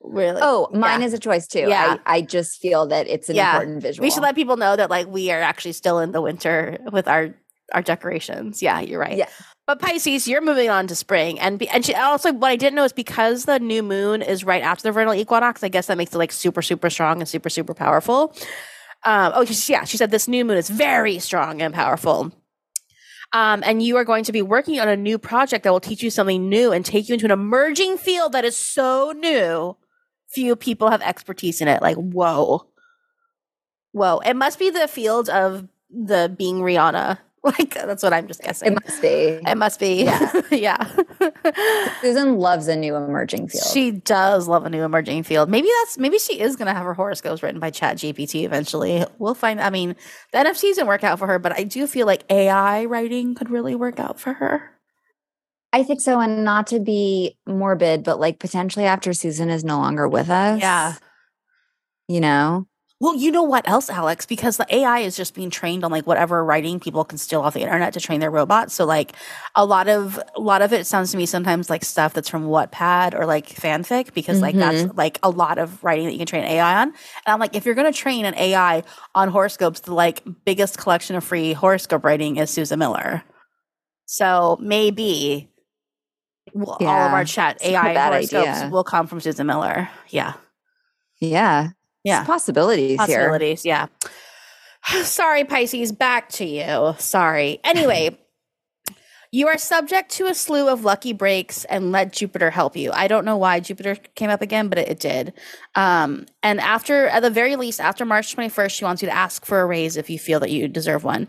[0.00, 1.06] really oh mine yeah.
[1.06, 3.56] is a choice too yeah I, I just feel that it's an yeah.
[3.56, 6.20] important visual we should let people know that like we are actually still in the
[6.20, 7.34] winter with our
[7.74, 9.28] our decorations yeah you're right yeah
[9.68, 12.74] but Pisces, you're moving on to spring, and be, and she, also what I didn't
[12.74, 15.62] know is because the new moon is right after the vernal equinox.
[15.62, 18.34] I guess that makes it like super super strong and super super powerful.
[19.04, 22.32] Um, oh yeah, she said this new moon is very strong and powerful.
[23.34, 26.02] Um, and you are going to be working on a new project that will teach
[26.02, 29.76] you something new and take you into an emerging field that is so new
[30.28, 31.82] few people have expertise in it.
[31.82, 32.66] Like, whoa.
[33.92, 34.18] Whoa.
[34.20, 37.18] It must be the field of the being Rihanna.
[37.44, 38.72] Like that's what I'm just guessing.
[38.72, 39.08] It must be.
[39.08, 40.04] It must be.
[40.04, 40.42] Yeah.
[40.50, 40.90] yeah.
[42.02, 43.64] Susan loves a new emerging field.
[43.72, 45.48] She does love a new emerging field.
[45.48, 49.04] Maybe that's maybe she is gonna have her horoscopes written by Chat GPT eventually.
[49.18, 49.94] We'll find I mean,
[50.32, 53.50] the NFTs didn't work out for her, but I do feel like AI writing could
[53.50, 54.77] really work out for her.
[55.72, 56.20] I think so.
[56.20, 60.60] And not to be morbid, but like potentially after Susan is no longer with us.
[60.60, 60.94] Yeah.
[62.08, 62.66] You know?
[63.00, 64.26] Well, you know what else, Alex?
[64.26, 67.54] Because the AI is just being trained on like whatever writing people can steal off
[67.54, 68.74] the internet to train their robots.
[68.74, 69.12] So like
[69.54, 72.46] a lot of a lot of it sounds to me sometimes like stuff that's from
[72.46, 74.86] Wattpad or like fanfic because like mm-hmm.
[74.86, 76.88] that's like a lot of writing that you can train AI on.
[76.88, 76.94] And
[77.26, 78.82] I'm like, if you're gonna train an AI
[79.14, 83.22] on horoscopes, the like biggest collection of free horoscope writing is Susan Miller.
[84.06, 85.48] So maybe.
[86.54, 89.88] All of our chat AI horoscopes will come from Susan Miller.
[90.08, 90.34] Yeah.
[91.20, 91.70] Yeah.
[92.04, 92.24] Yeah.
[92.24, 93.18] possibilities, here.
[93.18, 93.88] possibilities here.
[94.88, 95.02] yeah.
[95.02, 96.94] Sorry, Pisces, back to you.
[96.98, 97.60] Sorry.
[97.64, 98.18] Anyway,
[99.32, 102.90] you are subject to a slew of lucky breaks and let Jupiter help you.
[102.92, 105.34] I don't know why Jupiter came up again, but it, it did.
[105.74, 109.44] Um, and after, at the very least, after March 21st, she wants you to ask
[109.44, 111.28] for a raise if you feel that you deserve one.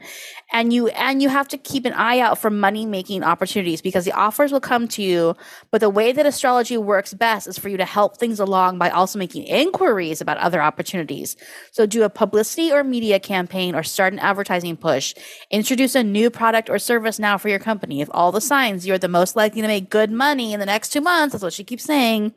[0.51, 4.05] And you, and you have to keep an eye out for money making opportunities because
[4.05, 5.35] the offers will come to you.
[5.71, 8.89] But the way that astrology works best is for you to help things along by
[8.89, 11.35] also making inquiries about other opportunities.
[11.71, 15.13] So do a publicity or media campaign or start an advertising push.
[15.51, 18.01] Introduce a new product or service now for your company.
[18.01, 20.89] If all the signs you're the most likely to make good money in the next
[20.89, 22.33] two months, that's what she keeps saying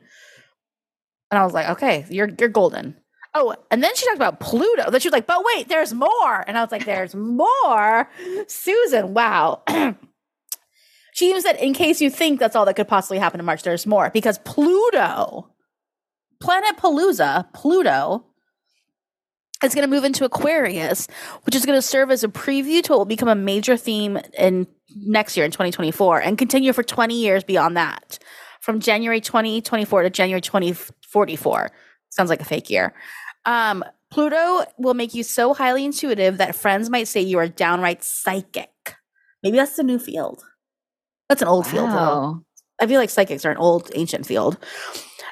[1.33, 2.95] and I was like, okay, you're you're golden.
[3.35, 4.91] Oh, and then she talked about Pluto.
[4.91, 6.43] Then she was like, but wait, there's more.
[6.47, 8.09] And I was like, there's more.
[8.47, 9.63] Susan, wow.
[11.13, 13.63] she even said, in case you think that's all that could possibly happen in March,
[13.63, 14.11] there's more.
[14.11, 15.49] Because Pluto,
[16.39, 18.25] Planet Palooza, Pluto,
[19.63, 21.07] is going to move into Aquarius,
[21.43, 24.19] which is going to serve as a preview to what will become a major theme
[24.37, 28.19] in next year in 2024 and continue for 20 years beyond that
[28.61, 31.71] from January 2024 to January 2044.
[32.09, 32.93] Sounds like a fake year.
[33.45, 38.03] Um, Pluto will make you so highly intuitive that friends might say you are downright
[38.03, 38.95] psychic.
[39.41, 40.43] Maybe that's the new field.
[41.29, 41.71] That's an old wow.
[41.71, 42.43] field, though.
[42.79, 44.57] I feel like psychics are an old, ancient field.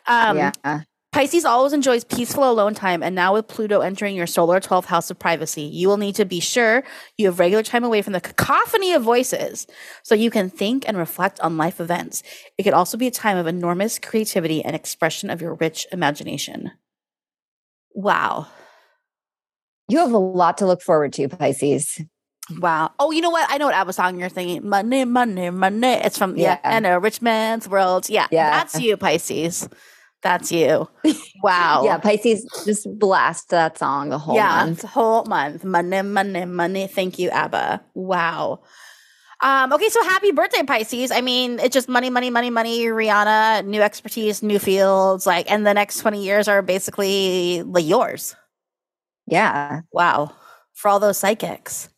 [0.08, 0.82] Um, yeah.
[1.12, 5.12] Pisces always enjoys peaceful alone time, and now with Pluto entering your solar 12th house
[5.12, 6.84] of privacy, you will need to be sure
[7.18, 9.68] you have regular time away from the cacophony of voices
[10.04, 12.24] so you can think and reflect on life events.
[12.58, 16.72] It could also be a time of enormous creativity and expression of your rich imagination.
[17.94, 18.48] Wow.
[19.88, 22.02] You have a lot to look forward to, Pisces.
[22.60, 22.92] Wow.
[23.00, 23.46] Oh, you know what?
[23.50, 24.68] I know what ABBA song you're thinking.
[24.68, 25.88] Money, money, money.
[25.88, 28.10] It's from, yeah, yeah and a rich man's world.
[28.10, 28.50] Yeah, yeah.
[28.50, 29.68] That's you, Pisces.
[30.22, 30.88] That's you.
[31.44, 31.82] Wow.
[31.84, 34.46] yeah, Pisces just blast that song the whole month.
[34.46, 34.82] yeah, month.
[34.84, 35.64] whole month.
[35.64, 36.86] Money, money, money.
[36.86, 37.82] Thank you, ABBA.
[37.96, 38.62] Wow.
[39.42, 41.12] Um, okay, so happy birthday, Pisces.
[41.12, 45.66] I mean, it's just money, money, money, money, Rihanna, new expertise, new fields, like, and
[45.66, 48.36] the next 20 years are basically like yours.
[49.26, 49.82] Yeah.
[49.92, 50.34] Wow.
[50.74, 51.90] For all those psychics.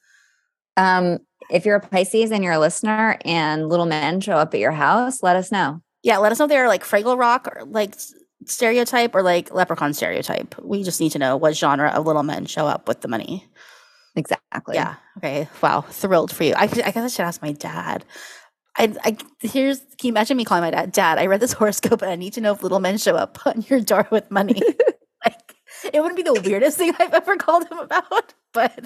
[0.77, 4.59] Um, if you're a Pisces and you're a listener and little men show up at
[4.59, 7.63] your house, let us know yeah, let us know if they're like Fraggle Rock or
[7.63, 7.95] like
[8.45, 10.53] stereotype or like Leprechaun stereotype.
[10.61, 13.47] We just need to know what genre of little men show up with the money.
[14.15, 14.75] Exactly.
[14.75, 14.95] Yeah.
[15.17, 15.47] Okay.
[15.61, 15.81] Wow.
[15.81, 16.53] Thrilled for you.
[16.55, 18.05] I, I guess I should ask my dad.
[18.77, 20.91] I, I here's can you imagine me calling my dad?
[20.91, 23.39] Dad, I read this horoscope and I need to know if little men show up
[23.45, 24.61] on your door with money.
[25.25, 25.55] like
[25.91, 28.85] it wouldn't be the weirdest thing I've ever called him about, but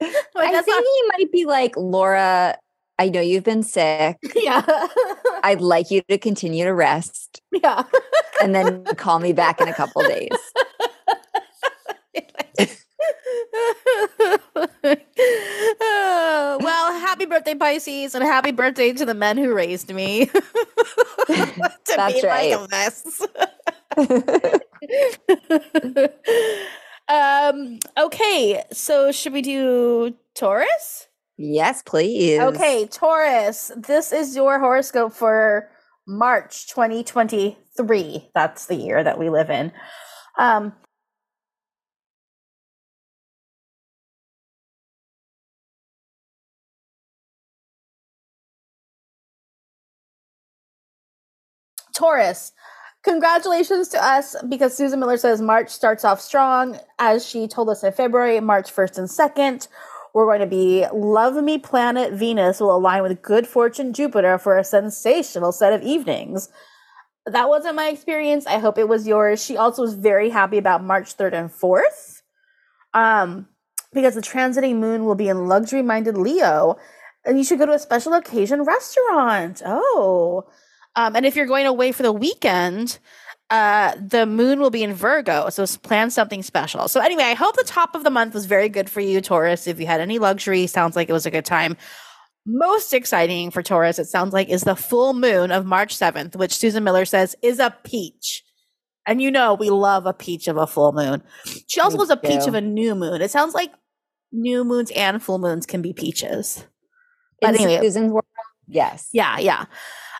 [0.00, 2.56] I think not- he might be like Laura
[2.96, 4.18] I know you've been sick.
[4.36, 4.62] Yeah.
[5.42, 7.40] I'd like you to continue to rest.
[7.52, 7.82] Yeah.
[8.40, 10.30] and then call me back in a couple days.
[16.60, 20.26] well, happy birthday, Pisces, and happy birthday to the men who raised me.
[20.26, 20.42] to
[21.96, 22.58] That's be right.
[22.58, 22.70] like
[27.08, 27.78] um.
[27.98, 31.08] Okay, so should we do Taurus?
[31.36, 32.40] Yes, please.
[32.40, 35.68] Okay, Taurus, this is your horoscope for
[36.06, 38.30] March 2023.
[38.34, 39.72] That's the year that we live in.
[40.38, 40.74] Um,
[51.94, 52.52] Taurus,
[53.02, 56.78] congratulations to us because Susan Miller says March starts off strong.
[56.98, 59.68] As she told us in February, March 1st and 2nd
[60.14, 64.56] we're going to be Love Me Planet Venus will align with Good Fortune Jupiter for
[64.56, 66.48] a sensational set of evenings.
[67.26, 68.46] That wasn't my experience.
[68.46, 69.44] I hope it was yours.
[69.44, 72.22] She also was very happy about March 3rd and 4th.
[72.94, 73.48] Um,
[73.92, 76.76] because the transiting moon will be in luxury minded Leo.
[77.24, 79.62] And you should go to a special occasion restaurant.
[79.66, 80.44] Oh.
[80.96, 82.98] Um, and if you're going away for the weekend,
[83.50, 86.88] uh, the moon will be in Virgo, so plan something special.
[86.88, 89.66] So anyway, I hope the top of the month was very good for you, Taurus.
[89.66, 91.76] If you had any luxury, sounds like it was a good time.
[92.46, 96.56] Most exciting for Taurus, it sounds like, is the full moon of March 7th, which
[96.56, 98.42] Susan Miller says is a peach.
[99.06, 101.22] And you know, we love a peach of a full moon.
[101.66, 103.20] She also was a peach of a new moon.
[103.20, 103.70] It sounds like
[104.32, 106.64] new moons and full moons can be peaches.
[107.40, 108.24] But In anyway, Susan's world,
[108.66, 109.10] yes.
[109.12, 109.66] Yeah, yeah.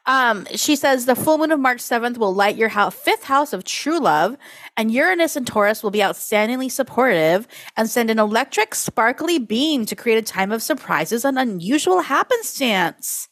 [0.07, 3.53] Um, she says the full moon of March 7th will light your house, fifth house
[3.55, 4.37] of true love,
[4.77, 9.97] and Uranus and Taurus will be outstandingly supportive and send an electric, sparkly beam to
[9.97, 13.29] create a time of surprises and unusual happenstance.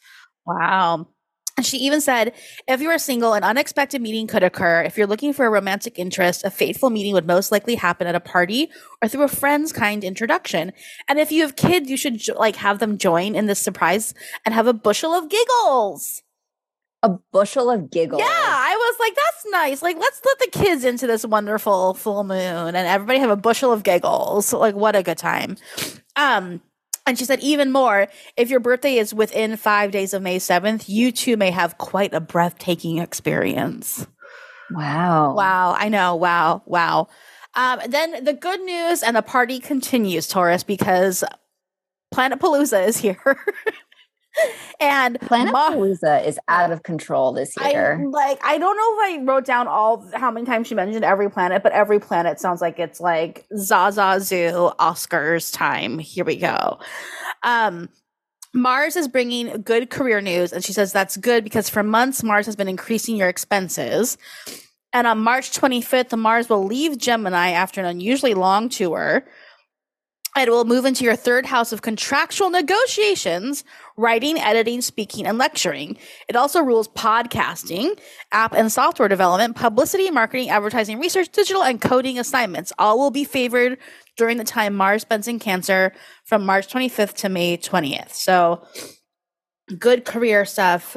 [0.47, 1.09] Wow.
[1.59, 2.33] And she even said,
[2.67, 4.81] if you are single, an unexpected meeting could occur.
[4.81, 8.15] If you're looking for a romantic interest, a fateful meeting would most likely happen at
[8.15, 8.71] a party
[9.03, 10.73] or through a friend's kind introduction.
[11.09, 14.15] And if you have kids, you should like have them join in this surprise
[14.47, 16.23] and have a bushel of giggles.
[17.03, 18.21] A bushel of giggles.
[18.21, 19.83] Yeah, I was like, that's nice.
[19.83, 23.73] Like, let's let the kids into this wonderful full moon and everybody have a bushel
[23.73, 24.53] of giggles.
[24.53, 25.57] Like, what a good time.
[26.15, 26.61] Um,
[27.07, 30.85] and she said, even more, if your birthday is within five days of May 7th,
[30.89, 34.07] you too may have quite a breathtaking experience.
[34.71, 35.35] Wow.
[35.35, 35.75] Wow.
[35.77, 36.15] I know.
[36.15, 36.63] Wow.
[36.67, 37.09] Wow.
[37.55, 41.25] Um, then the good news and the party continues, Taurus, because
[42.13, 43.19] Planet Palooza is here.
[44.81, 48.01] and Planet Palooza is out of control this year.
[48.01, 51.05] I, like, I don't know if I wrote down all how many times she mentioned
[51.05, 55.99] every planet, but every planet sounds like it's like Zaza Zoo Oscars time.
[55.99, 56.79] Here we go.
[57.43, 57.89] Um,
[58.55, 62.47] Mars is bringing good career news, and she says that's good because for months Mars
[62.47, 64.19] has been increasing your expenses.
[64.93, 69.25] And on March 25th, Mars will leave Gemini after an unusually long tour.
[70.35, 73.65] It will move into your third house of contractual negotiations,
[73.99, 75.99] writing, editing, speaking, and lecturing.
[76.27, 77.99] It also rules podcasting,
[78.33, 82.73] app and software development, publicity, marketing, advertising, research, digital, and coding assignments.
[82.79, 83.77] All will be favored
[84.17, 85.93] during the time Mars spends in Cancer
[86.25, 88.13] from March 25th to May 20th.
[88.13, 88.67] So,
[89.79, 90.97] good career stuff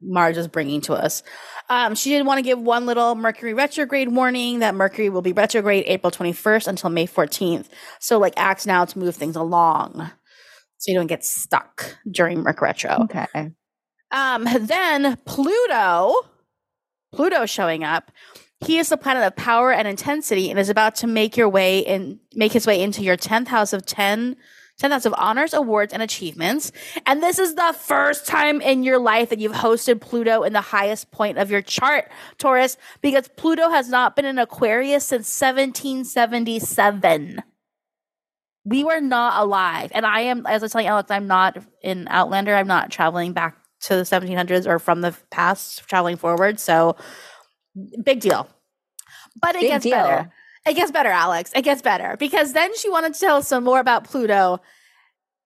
[0.00, 1.22] Mars is bringing to us.
[1.68, 5.32] Um, she did want to give one little Mercury retrograde warning that Mercury will be
[5.32, 7.66] retrograde April 21st until May 14th.
[8.00, 10.10] So, like, act now to move things along
[10.78, 13.04] so you don't get stuck during Mercury retro.
[13.04, 13.52] Okay.
[14.10, 16.14] Um, then Pluto,
[17.12, 18.10] Pluto showing up.
[18.60, 21.78] He is the planet of power and intensity and is about to make your way
[21.78, 24.36] in make his way into your 10th house of 10
[24.78, 26.72] 10 house of honors, awards, and achievements.
[27.04, 30.60] And this is the first time in your life that you've hosted Pluto in the
[30.60, 37.42] highest point of your chart, Taurus, because Pluto has not been in Aquarius since 1777
[38.68, 39.90] we were not alive.
[39.94, 42.54] And I am, as I was telling Alex, I'm not in Outlander.
[42.54, 46.60] I'm not traveling back to the 1700s or from the past, traveling forward.
[46.60, 46.96] So
[48.02, 48.48] big deal.
[49.40, 49.92] But it big gets deal.
[49.92, 50.32] better.
[50.68, 51.50] It gets better, Alex.
[51.54, 54.60] It gets better because then she wanted to tell us some more about Pluto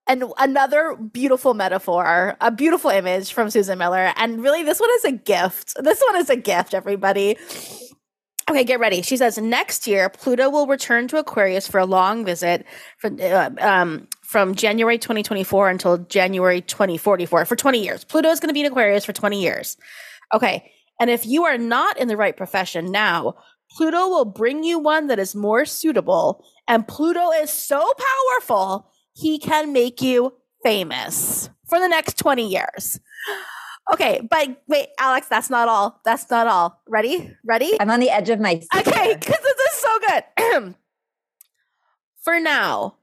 [0.08, 4.12] and another beautiful metaphor, a beautiful image from Susan Miller.
[4.16, 5.74] And really, this one is a gift.
[5.80, 7.36] This one is a gift, everybody.
[8.50, 9.02] Okay, get ready.
[9.02, 12.66] She says next year Pluto will return to Aquarius for a long visit
[12.98, 18.02] from uh, um, from January 2024 until January 2044 for 20 years.
[18.02, 19.76] Pluto is going to be in Aquarius for 20 years.
[20.34, 23.36] Okay, and if you are not in the right profession now,
[23.76, 26.44] Pluto will bring you one that is more suitable.
[26.68, 33.00] And Pluto is so powerful, he can make you famous for the next 20 years.
[33.92, 36.00] Okay, but wait, Alex, that's not all.
[36.04, 36.80] That's not all.
[36.88, 37.34] Ready?
[37.44, 37.72] Ready?
[37.80, 38.68] I'm on the edge of my seat.
[38.76, 40.74] Okay, because this is so good.
[42.22, 42.96] For now,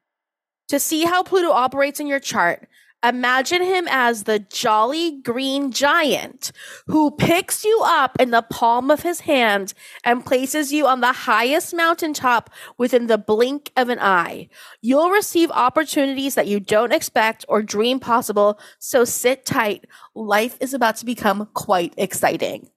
[0.70, 2.69] to see how Pluto operates in your chart,
[3.02, 6.52] Imagine him as the jolly green giant
[6.88, 11.14] who picks you up in the palm of his hand and places you on the
[11.14, 14.50] highest mountaintop within the blink of an eye.
[14.82, 19.86] You'll receive opportunities that you don't expect or dream possible, so sit tight.
[20.14, 22.70] Life is about to become quite exciting.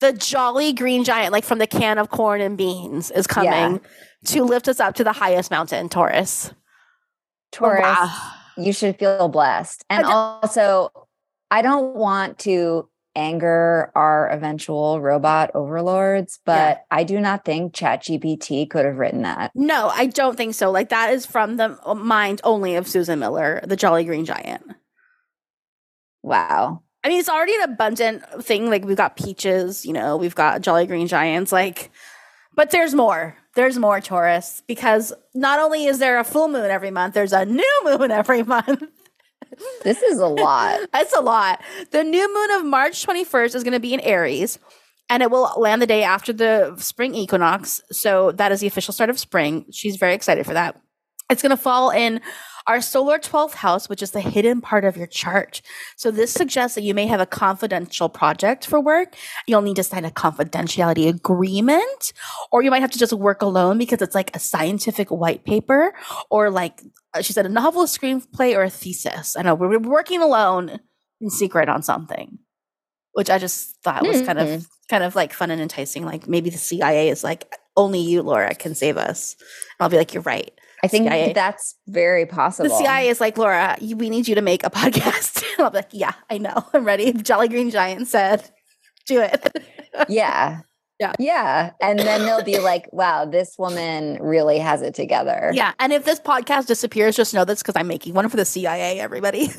[0.00, 3.78] The jolly green giant, like from the can of corn and beans, is coming yeah.
[4.26, 6.52] to lift us up to the highest mountain, Taurus.
[7.50, 7.82] Taurus.
[7.86, 9.84] Oh, wow you should feel blessed.
[9.90, 10.90] And also,
[11.50, 16.78] I don't want to anger our eventual robot overlords, but yeah.
[16.90, 19.52] I do not think ChatGPT could have written that.
[19.54, 20.70] No, I don't think so.
[20.70, 24.64] Like that is from the mind only of Susan Miller, the Jolly Green Giant.
[26.22, 26.82] Wow.
[27.04, 28.68] I mean, it's already an abundant thing.
[28.68, 31.90] Like we've got peaches, you know, we've got Jolly Green Giants, like,
[32.56, 36.90] but there's more there's more Taurus because not only is there a full moon every
[36.90, 38.82] month, there's a new moon every month.
[39.82, 40.80] this is a lot.
[40.92, 41.60] That's a lot.
[41.90, 44.58] The new moon of March 21st is going to be in Aries
[45.10, 47.80] and it will land the day after the spring equinox.
[47.92, 49.66] So that is the official start of spring.
[49.70, 50.80] She's very excited for that.
[51.30, 52.20] It's going to fall in
[52.66, 55.60] our solar 12th house, which is the hidden part of your chart.
[55.96, 59.14] So this suggests that you may have a confidential project for work.
[59.46, 62.12] You'll need to sign a confidentiality agreement,
[62.50, 65.92] or you might have to just work alone because it's like a scientific white paper,
[66.30, 69.36] or like uh, she said, a novel, a screenplay, or a thesis.
[69.36, 70.80] I know we're working alone
[71.20, 72.38] in secret on something,
[73.12, 74.26] which I just thought was mm-hmm.
[74.26, 74.64] kind of mm-hmm.
[74.88, 76.04] kind of like fun and enticing.
[76.04, 79.36] Like maybe the CIA is like only you, Laura, can save us.
[79.38, 80.52] And I'll be like, you're right.
[80.84, 81.32] I think CIA.
[81.32, 82.68] that's very possible.
[82.68, 85.44] The CIA is like, Laura, we need you to make a podcast.
[85.58, 86.64] I'll be like, yeah, I know.
[86.72, 87.12] I'm ready.
[87.12, 88.48] Jolly Green Giant said,
[89.06, 89.64] do it.
[90.08, 90.60] yeah.
[91.00, 91.12] Yeah.
[91.18, 91.70] Yeah.
[91.80, 95.50] And then they'll be like, wow, this woman really has it together.
[95.52, 95.72] Yeah.
[95.80, 99.00] And if this podcast disappears, just know that's because I'm making one for the CIA,
[99.00, 99.50] everybody.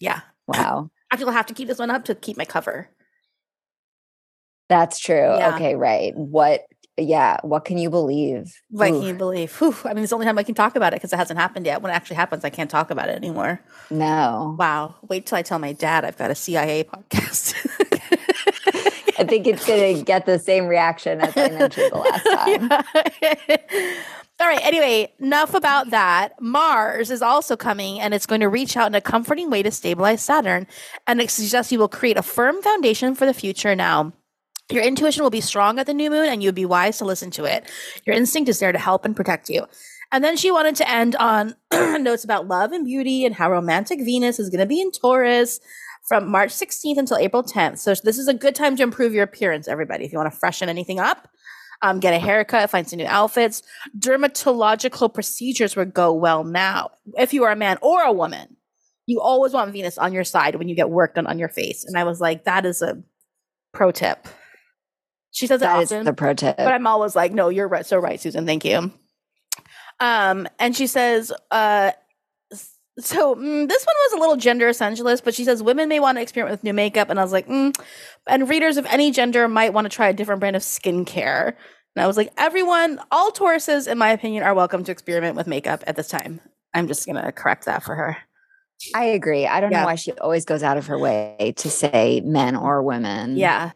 [0.00, 0.20] yeah.
[0.48, 0.90] Wow.
[1.12, 2.88] Actually, I'll have to keep this one up to keep my cover.
[4.68, 5.36] That's true.
[5.36, 5.54] Yeah.
[5.54, 6.12] Okay, right.
[6.16, 6.62] What
[6.98, 8.62] yeah, what can you believe?
[8.70, 8.92] What Ooh.
[8.92, 9.54] can you believe?
[9.58, 9.76] Whew.
[9.84, 11.66] I mean, it's the only time I can talk about it because it hasn't happened
[11.66, 11.82] yet.
[11.82, 13.60] When it actually happens, I can't talk about it anymore.
[13.90, 14.56] No.
[14.58, 14.94] Wow.
[15.02, 17.54] Wait till I tell my dad I've got a CIA podcast.
[19.18, 22.24] I think it's going to get the same reaction as I mentioned the last
[23.80, 23.94] time.
[24.40, 24.64] All right.
[24.64, 26.40] Anyway, enough about that.
[26.40, 29.70] Mars is also coming and it's going to reach out in a comforting way to
[29.70, 30.66] stabilize Saturn.
[31.06, 34.12] And it suggests you will create a firm foundation for the future now.
[34.70, 37.30] Your intuition will be strong at the new moon and you'd be wise to listen
[37.32, 37.70] to it.
[38.04, 39.66] Your instinct is there to help and protect you.
[40.12, 44.00] And then she wanted to end on notes about love and beauty and how romantic
[44.00, 45.60] Venus is going to be in Taurus
[46.08, 47.78] from March 16th until April 10th.
[47.78, 50.04] So this is a good time to improve your appearance, everybody.
[50.04, 51.28] If you want to freshen anything up,
[51.82, 53.62] um, get a haircut, find some new outfits.
[53.98, 56.90] Dermatological procedures would go well now.
[57.18, 58.56] If you are a man or a woman,
[59.06, 61.84] you always want Venus on your side when you get work done on your face.
[61.84, 63.02] And I was like, that is a
[63.72, 64.26] pro tip.
[65.36, 66.06] She says that it often.
[66.06, 66.56] the pro tip.
[66.56, 68.46] But I'm always like, no, you're right, so right, Susan.
[68.46, 68.90] Thank you.
[70.00, 71.92] Um, and she says, uh,
[72.98, 76.16] so mm, this one was a little gender essentialist, but she says women may want
[76.16, 77.78] to experiment with new makeup, and I was like, mm.
[78.26, 81.48] and readers of any gender might want to try a different brand of skincare.
[81.48, 85.46] And I was like, everyone, all Tauruses, in my opinion, are welcome to experiment with
[85.46, 86.40] makeup at this time.
[86.72, 88.16] I'm just gonna correct that for her.
[88.94, 89.46] I agree.
[89.46, 89.80] I don't yeah.
[89.80, 93.36] know why she always goes out of her way to say men or women.
[93.36, 93.72] Yeah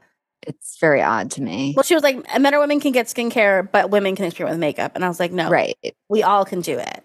[0.46, 1.74] it's very odd to me.
[1.76, 4.60] Well, she was like, men or women can get skincare, but women can experiment with
[4.60, 4.92] makeup.
[4.94, 5.76] And I was like, no, right.
[6.08, 7.04] We all can do it.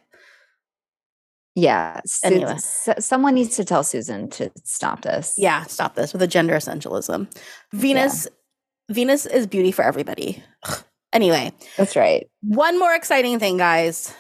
[1.55, 2.01] Yeah.
[2.23, 2.57] Anyway.
[2.57, 5.35] someone needs to tell Susan to stop this.
[5.37, 7.33] Yeah, stop this with the gender essentialism.
[7.71, 8.93] Venus, yeah.
[8.93, 10.43] Venus is beauty for everybody.
[11.13, 11.53] anyway.
[11.77, 12.29] That's right.
[12.41, 14.13] One more exciting thing, guys.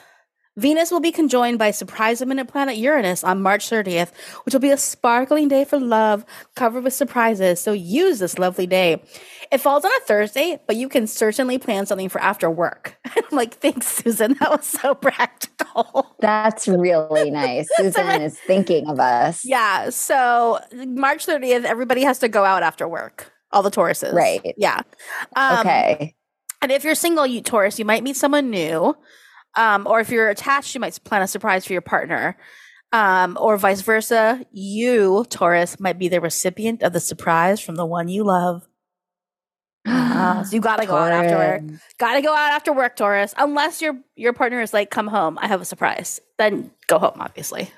[0.57, 4.11] Venus will be conjoined by surprise eminent planet Uranus on March 30th,
[4.45, 6.25] which will be a sparkling day for love,
[6.55, 7.59] covered with surprises.
[7.59, 9.03] So use this lovely day.
[9.51, 12.97] It falls on a Thursday, but you can certainly plan something for after work.
[13.05, 14.35] I'm like, thanks, Susan.
[14.39, 16.15] That was so practical.
[16.19, 17.67] That's really nice.
[17.75, 19.43] Susan is thinking of us.
[19.43, 19.89] Yeah.
[19.89, 23.33] So March 30th, everybody has to go out after work.
[23.51, 24.13] All the Tauruses.
[24.13, 24.53] Right.
[24.57, 24.81] Yeah.
[25.35, 26.15] Um, okay.
[26.61, 28.95] And if you're single, you Taurus, you might meet someone new.
[29.55, 32.37] Um, or if you're attached, you might plan a surprise for your partner.
[32.91, 37.85] Um, or vice versa, you, Taurus, might be the recipient of the surprise from the
[37.85, 38.67] one you love.
[39.85, 41.79] Uh, so you gotta go out after work.
[41.97, 43.33] Gotta go out after work, Taurus.
[43.37, 47.17] Unless your your partner is like, "Come home, I have a surprise." Then go home,
[47.19, 47.69] obviously.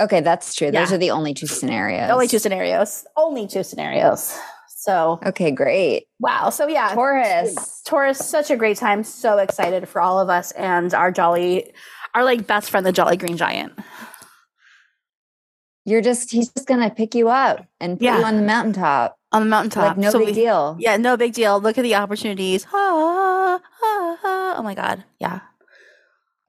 [0.00, 0.70] Okay, that's true.
[0.72, 0.84] Yeah.
[0.84, 2.10] Those are the only two scenarios.
[2.10, 3.04] Only two scenarios.
[3.16, 4.38] Only two scenarios.
[4.78, 6.06] So okay, great.
[6.20, 6.50] Wow.
[6.50, 7.82] So yeah, Taurus.
[7.84, 9.02] Taurus, such a great time.
[9.02, 11.72] So excited for all of us and our jolly,
[12.14, 13.72] our like best friend, the Jolly Green Giant.
[15.84, 18.18] You're just he's just gonna pick you up and put yeah.
[18.18, 19.18] you on the mountaintop.
[19.32, 19.96] On the mountaintop.
[19.96, 20.76] Like no so big we, deal.
[20.78, 21.60] Yeah, no big deal.
[21.60, 22.64] Look at the opportunities.
[22.72, 24.54] Ah, ah, ah.
[24.58, 25.02] Oh my God.
[25.18, 25.40] Yeah.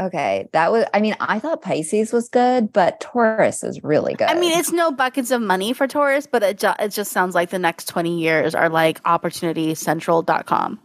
[0.01, 0.85] Okay, that was.
[0.93, 4.29] I mean, I thought Pisces was good, but Taurus is really good.
[4.29, 7.35] I mean, it's no buckets of money for Taurus, but it ju- it just sounds
[7.35, 10.79] like the next twenty years are like opportunitycentral.com.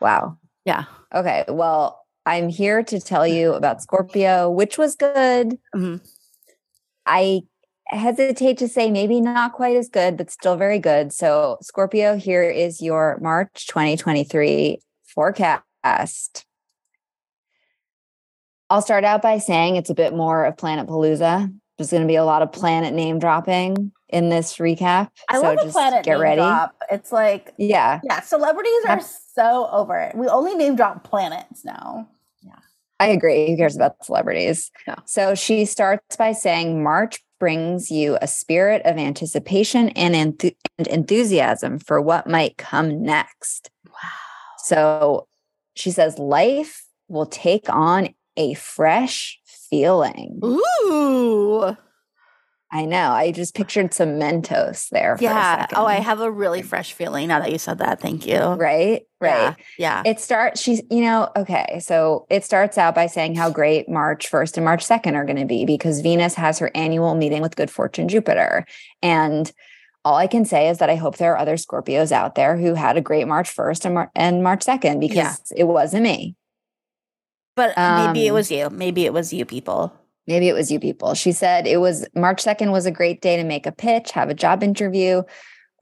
[0.00, 0.38] Wow.
[0.64, 0.84] Yeah.
[1.14, 1.44] Okay.
[1.48, 5.58] Well, I'm here to tell you about Scorpio, which was good.
[5.74, 5.96] Mm-hmm.
[7.04, 7.42] I
[7.88, 11.12] hesitate to say maybe not quite as good, but still very good.
[11.12, 16.46] So, Scorpio, here is your March 2023 forecast.
[18.70, 21.52] I'll start out by saying it's a bit more of Planet Palooza.
[21.76, 25.08] There's going to be a lot of planet name dropping in this recap.
[25.28, 26.40] I so love just planet get ready.
[26.40, 26.76] Drop.
[26.90, 28.20] It's like yeah, yeah.
[28.20, 29.00] Celebrities are
[29.34, 30.14] so over it.
[30.14, 32.06] We only name drop planets now.
[32.42, 32.58] Yeah,
[33.00, 33.50] I agree.
[33.50, 34.70] Who cares about celebrities?
[34.86, 34.96] Yeah.
[35.06, 40.86] So she starts by saying March brings you a spirit of anticipation and, enth- and
[40.86, 43.70] enthusiasm for what might come next.
[43.88, 43.94] Wow.
[44.58, 45.28] So
[45.74, 50.40] she says life will take on a fresh feeling.
[50.44, 51.76] Ooh.
[52.72, 53.10] I know.
[53.10, 55.16] I just pictured some Mentos there.
[55.20, 55.66] yeah.
[55.74, 58.00] Oh, I have a really fresh feeling now that you said that.
[58.00, 58.38] Thank you.
[58.38, 59.02] Right.
[59.20, 59.56] Right.
[59.76, 60.02] Yeah.
[60.02, 60.02] yeah.
[60.06, 61.80] It starts, she's, you know, okay.
[61.82, 65.38] So it starts out by saying how great March 1st and March 2nd are going
[65.38, 68.64] to be because Venus has her annual meeting with good fortune Jupiter.
[69.02, 69.50] And
[70.04, 72.74] all I can say is that I hope there are other Scorpios out there who
[72.74, 75.34] had a great March 1st and, Mar- and March 2nd because yeah.
[75.56, 76.36] it wasn't me.
[77.60, 78.70] But um, maybe it um, was you.
[78.70, 79.92] Maybe it was you people.
[80.26, 81.12] Maybe it was you people.
[81.12, 84.30] She said it was March 2nd was a great day to make a pitch, have
[84.30, 85.24] a job interview,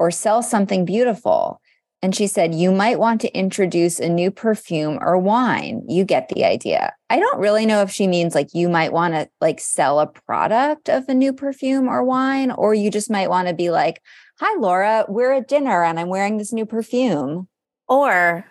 [0.00, 1.60] or sell something beautiful.
[2.02, 5.84] And she said, You might want to introduce a new perfume or wine.
[5.86, 6.94] You get the idea.
[7.10, 10.08] I don't really know if she means like you might want to like sell a
[10.08, 14.02] product of a new perfume or wine, or you just might want to be like,
[14.40, 17.46] Hi, Laura, we're at dinner and I'm wearing this new perfume.
[17.86, 18.46] Or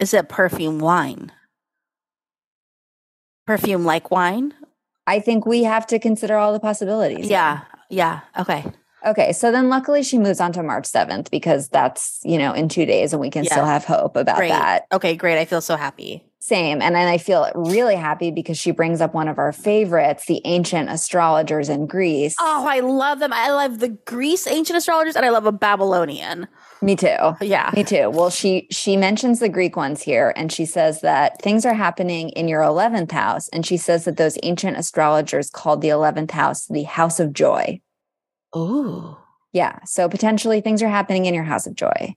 [0.00, 1.30] is it perfume wine?
[3.46, 4.54] Perfume like wine?
[5.06, 7.28] I think we have to consider all the possibilities.
[7.28, 7.60] Yeah.
[7.90, 8.20] Yeah.
[8.38, 8.64] Okay.
[9.06, 9.32] Okay.
[9.32, 12.86] So then luckily she moves on to March 7th because that's, you know, in two
[12.86, 14.48] days and we can still have hope about great.
[14.48, 14.86] that.
[14.92, 15.14] Okay.
[15.14, 15.38] Great.
[15.38, 16.24] I feel so happy.
[16.44, 16.82] Same.
[16.82, 20.42] And then I feel really happy because she brings up one of our favorites, the
[20.44, 22.36] ancient astrologers in Greece.
[22.38, 23.32] Oh, I love them.
[23.32, 26.46] I love the Greece ancient astrologers and I love a Babylonian.
[26.82, 27.16] Me too.
[27.40, 27.70] Yeah.
[27.74, 28.10] Me too.
[28.10, 32.28] Well, she she mentions the Greek ones here and she says that things are happening
[32.28, 36.66] in your 11th house and she says that those ancient astrologers called the 11th house
[36.66, 37.80] the house of joy.
[38.52, 39.18] Oh.
[39.54, 39.78] Yeah.
[39.86, 42.14] So potentially things are happening in your house of joy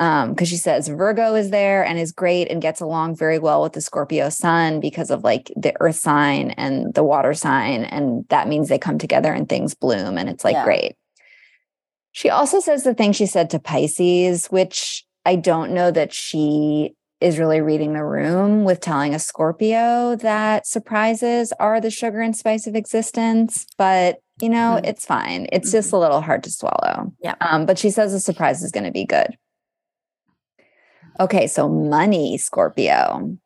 [0.00, 3.62] um because she says virgo is there and is great and gets along very well
[3.62, 8.24] with the scorpio sun because of like the earth sign and the water sign and
[8.28, 10.64] that means they come together and things bloom and it's like yeah.
[10.64, 10.96] great
[12.12, 16.94] she also says the thing she said to pisces which i don't know that she
[17.20, 22.36] is really reading the room with telling a scorpio that surprises are the sugar and
[22.36, 24.84] spice of existence but you know mm-hmm.
[24.84, 25.96] it's fine it's just mm-hmm.
[25.96, 28.92] a little hard to swallow yeah um, but she says the surprise is going to
[28.92, 29.36] be good
[31.20, 33.36] Okay, so money, Scorpio.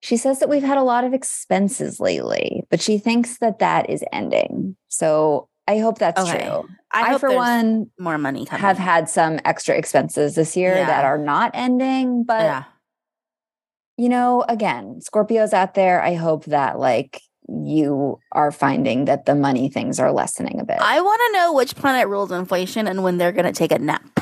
[0.00, 3.88] She says that we've had a lot of expenses lately, but she thinks that that
[3.88, 4.76] is ending.
[4.88, 6.44] So I hope that's okay.
[6.44, 6.68] true.
[6.92, 8.60] I, I for one, more money coming.
[8.60, 10.86] have had some extra expenses this year yeah.
[10.86, 12.64] that are not ending, but yeah.
[13.96, 19.34] you know, again, Scorpios out there, I hope that like you are finding that the
[19.34, 20.78] money things are lessening a bit.
[20.80, 23.78] I want to know which planet rules inflation and when they're going to take a
[23.78, 24.20] nap.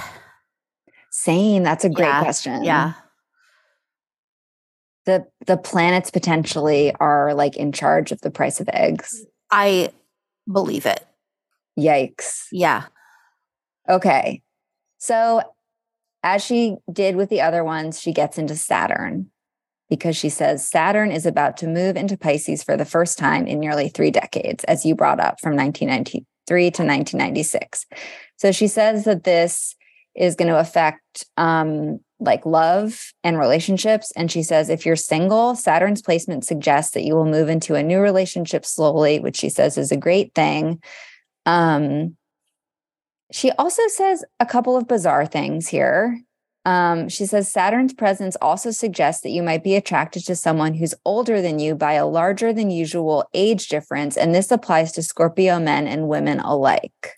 [1.10, 1.62] Same.
[1.62, 2.22] That's a great yeah.
[2.22, 2.64] question.
[2.64, 2.92] Yeah.
[5.06, 9.24] The the planets potentially are like in charge of the price of eggs.
[9.50, 9.90] I
[10.50, 11.04] believe it.
[11.78, 12.46] Yikes.
[12.52, 12.84] Yeah.
[13.88, 14.42] Okay.
[14.98, 15.42] So
[16.22, 19.30] as she did with the other ones, she gets into Saturn
[19.88, 23.58] because she says Saturn is about to move into Pisces for the first time in
[23.58, 27.86] nearly three decades, as you brought up from 1993 to 1996.
[28.36, 29.74] So she says that this
[30.20, 34.12] is going to affect um, like love and relationships.
[34.14, 37.82] And she says, if you're single, Saturn's placement suggests that you will move into a
[37.82, 40.82] new relationship slowly, which she says is a great thing.
[41.46, 42.16] Um,
[43.32, 46.20] she also says a couple of bizarre things here.
[46.66, 50.94] Um, she says Saturn's presence also suggests that you might be attracted to someone who's
[51.06, 54.18] older than you by a larger than usual age difference.
[54.18, 57.14] And this applies to Scorpio men and women alike.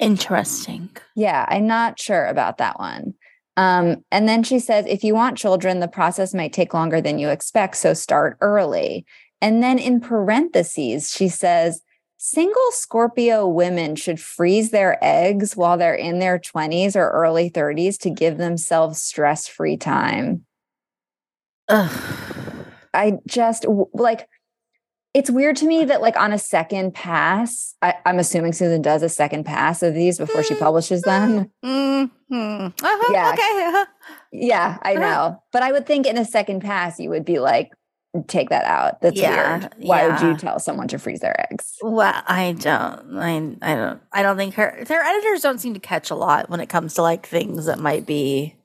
[0.00, 0.88] Interesting.
[1.14, 3.14] Yeah, I'm not sure about that one.
[3.56, 7.18] Um, and then she says, if you want children, the process might take longer than
[7.18, 7.76] you expect.
[7.76, 9.04] So start early.
[9.42, 11.82] And then in parentheses, she says,
[12.16, 17.98] single Scorpio women should freeze their eggs while they're in their 20s or early 30s
[17.98, 20.46] to give themselves stress free time.
[21.68, 22.66] Ugh.
[22.94, 24.26] I just like,
[25.12, 29.02] it's weird to me that like on a second pass I, am assuming susan does
[29.02, 31.50] a second pass of these before she publishes them.
[31.64, 32.04] Mm-hmm.
[32.32, 33.32] uh-huh, yeah.
[33.32, 33.64] Okay.
[33.66, 33.86] Uh-huh.
[34.32, 35.00] yeah i uh-huh.
[35.00, 35.42] know.
[35.52, 37.70] But i would think in a second pass you would be like
[38.26, 39.00] take that out.
[39.02, 39.74] That's yeah, weird.
[39.78, 40.08] Why yeah.
[40.08, 41.76] would you tell someone to freeze their eggs?
[41.82, 45.80] Well i don't I, I don't i don't think her their editors don't seem to
[45.80, 48.56] catch a lot when it comes to like things that might be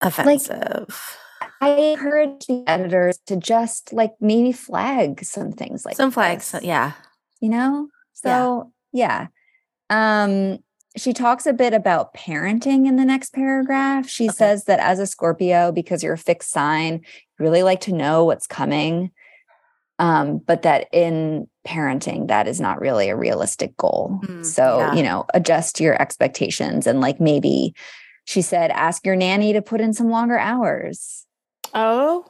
[0.00, 0.86] offensive.
[0.88, 0.98] like,
[1.62, 6.50] I encourage the editors to just like maybe flag some things like some flags.
[6.50, 6.92] This, yeah.
[7.40, 7.88] You know?
[8.14, 9.28] So yeah.
[9.90, 10.24] yeah.
[10.24, 10.58] Um,
[10.96, 14.08] she talks a bit about parenting in the next paragraph.
[14.08, 14.34] She okay.
[14.34, 17.00] says that as a Scorpio, because you're a fixed sign, you
[17.38, 19.12] really like to know what's coming.
[20.00, 24.18] Um, but that in parenting, that is not really a realistic goal.
[24.24, 24.94] Mm, so, yeah.
[24.94, 27.72] you know, adjust your expectations and like maybe
[28.24, 31.24] she said, ask your nanny to put in some longer hours
[31.74, 32.26] Oh.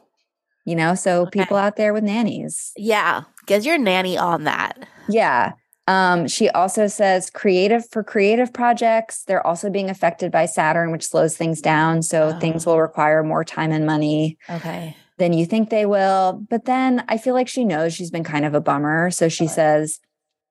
[0.65, 1.41] you know, so okay.
[1.41, 2.73] people out there with nannies.
[2.77, 3.23] Yeah.
[3.47, 4.87] Get your nanny on that.
[5.09, 5.53] Yeah.
[5.89, 11.07] Um, she also says creative for creative projects, they're also being affected by Saturn, which
[11.07, 12.03] slows things down.
[12.03, 12.39] So oh.
[12.39, 14.39] things will require more time and money.
[14.49, 14.97] Okay.
[15.19, 16.45] Than you think they will.
[16.49, 19.11] But then I feel like she knows she's been kind of a bummer.
[19.11, 20.01] So she says,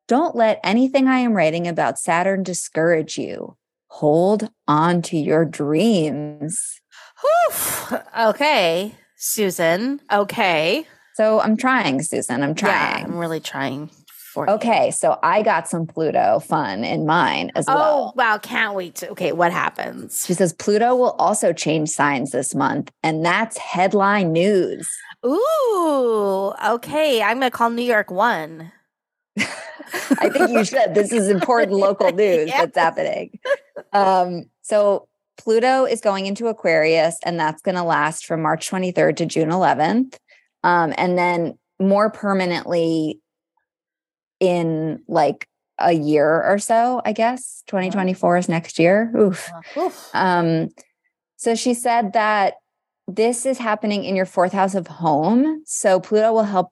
[0.08, 3.58] Don't let anything I am writing about Saturn discourage you.
[3.88, 6.81] Hold on to your dreams.
[7.22, 8.00] Whew.
[8.20, 10.02] Okay, Susan.
[10.12, 10.86] Okay.
[11.16, 12.44] So I'm trying, Susan.
[12.44, 13.00] I'm trying.
[13.00, 13.90] Yeah, I'm really trying
[14.32, 14.92] for Okay, you.
[14.92, 17.84] so I got some Pluto fun in mine as oh, well.
[17.84, 19.10] Oh, wow, can't wait to.
[19.12, 20.26] Okay, what happens?
[20.26, 24.90] She says Pluto will also change signs this month, and that's headline news.
[25.26, 27.22] Ooh, okay.
[27.22, 28.72] I'm going to call New York one.
[29.38, 30.96] I think you should.
[30.96, 32.66] This is important local news yeah.
[32.66, 33.40] that's happening.
[33.94, 35.08] Um, so
[35.44, 39.50] Pluto is going into Aquarius, and that's going to last from March 23rd to June
[39.50, 40.18] 11th.
[40.64, 43.20] Um, and then more permanently
[44.40, 45.48] in like
[45.80, 47.64] a year or so, I guess.
[47.68, 49.12] 2024 is next year.
[49.18, 49.50] Oof.
[49.76, 50.10] Oof.
[50.14, 50.70] Um,
[51.38, 52.56] so she said that
[53.08, 55.64] this is happening in your fourth house of home.
[55.66, 56.70] So Pluto will help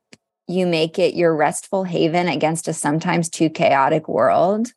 [0.48, 4.68] you make it your restful haven against a sometimes too chaotic world,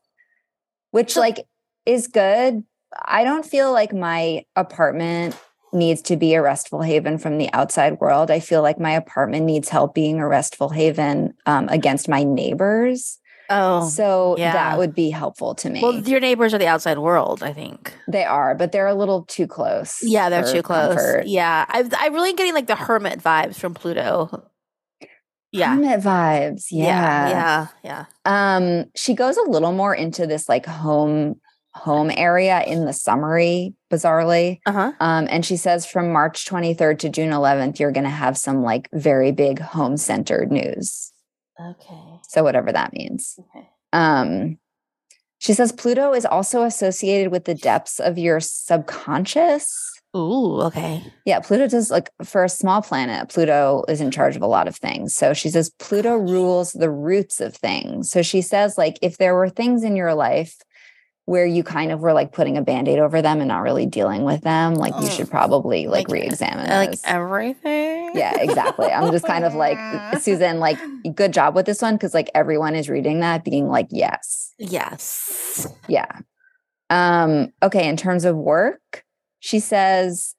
[0.92, 1.46] which like
[1.84, 2.64] is good.
[3.04, 5.36] I don't feel like my apartment
[5.72, 8.30] needs to be a restful haven from the outside world.
[8.30, 13.18] I feel like my apartment needs help being a restful haven um, against my neighbors.
[13.50, 14.52] Oh, so yeah.
[14.52, 15.80] that would be helpful to me.
[15.82, 17.92] Well, your neighbors are the outside world, I think.
[18.08, 19.98] They are, but they're a little too close.
[20.02, 20.94] Yeah, they're too close.
[20.94, 21.26] Comfort.
[21.26, 24.48] Yeah, i I'm really getting like the hermit vibes from Pluto.
[25.50, 26.66] Yeah, hermit vibes.
[26.70, 28.04] Yeah, yeah, yeah.
[28.24, 31.40] Um, she goes a little more into this like home
[31.74, 34.60] home area in the summary, bizarrely.
[34.66, 34.92] Uh-huh.
[35.00, 38.62] Um, and she says from March 23rd to June 11th, you're going to have some
[38.62, 41.12] like very big home centered news.
[41.60, 42.20] Okay.
[42.28, 43.38] So, whatever that means.
[43.38, 43.68] Okay.
[43.92, 44.58] Um,
[45.38, 49.92] she says Pluto is also associated with the depths of your subconscious.
[50.16, 51.02] Ooh, okay.
[51.24, 54.68] Yeah, Pluto does like for a small planet, Pluto is in charge of a lot
[54.68, 55.14] of things.
[55.14, 58.10] So she says Pluto rules the roots of things.
[58.10, 60.56] So she says, like, if there were things in your life
[61.32, 64.22] where you kind of were like putting a band-aid over them and not really dealing
[64.22, 67.00] with them like you should probably like, like re-examine like those.
[67.06, 68.10] everything?
[68.14, 68.88] Yeah exactly.
[68.88, 69.78] I'm just kind of like
[70.20, 70.78] susan like
[71.14, 74.52] good job with this one because like everyone is reading that being like yes.
[74.58, 75.66] Yes.
[75.88, 76.18] Yeah.
[76.90, 79.02] Um okay in terms of work
[79.40, 80.34] she says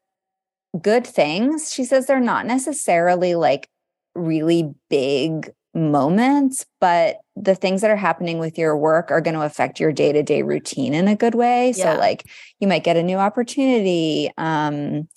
[0.80, 1.74] good things.
[1.74, 3.68] She says they're not necessarily like
[4.14, 9.42] really big moments, but the things that are happening with your work are going to
[9.42, 11.74] affect your day to day routine in a good way.
[11.76, 11.94] Yeah.
[11.94, 12.30] So, like,
[12.60, 15.08] you might get a new opportunity, um,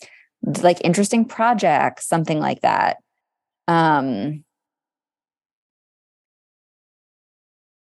[0.63, 2.99] like interesting projects, something like that.
[3.69, 4.45] Um,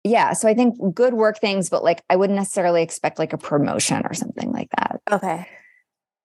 [0.05, 3.39] yeah, so I think good work things, but like I wouldn't necessarily expect like a
[3.39, 5.01] promotion or something like that.
[5.11, 5.49] Okay.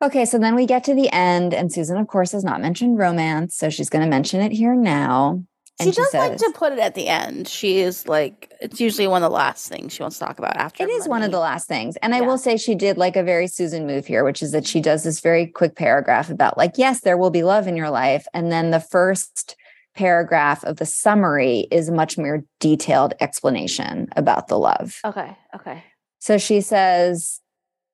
[0.03, 2.97] Okay, so then we get to the end, and Susan, of course, has not mentioned
[2.97, 3.55] romance.
[3.55, 5.43] So she's going to mention it here now
[5.84, 7.47] she does like to put it at the end.
[7.47, 10.57] She is like it's usually one of the last things she wants to talk about
[10.57, 10.84] after.
[10.84, 11.09] It is money.
[11.09, 11.95] one of the last things.
[11.97, 14.67] And I will say she did like a very Susan move here, which is that
[14.67, 17.89] she does this very quick paragraph about like, yes, there will be love in your
[17.89, 18.27] life.
[18.34, 19.55] And then the first
[19.95, 24.99] paragraph of the summary is a much more detailed explanation about the love.
[25.03, 25.36] Okay.
[25.55, 25.84] Okay.
[26.19, 27.41] So she says,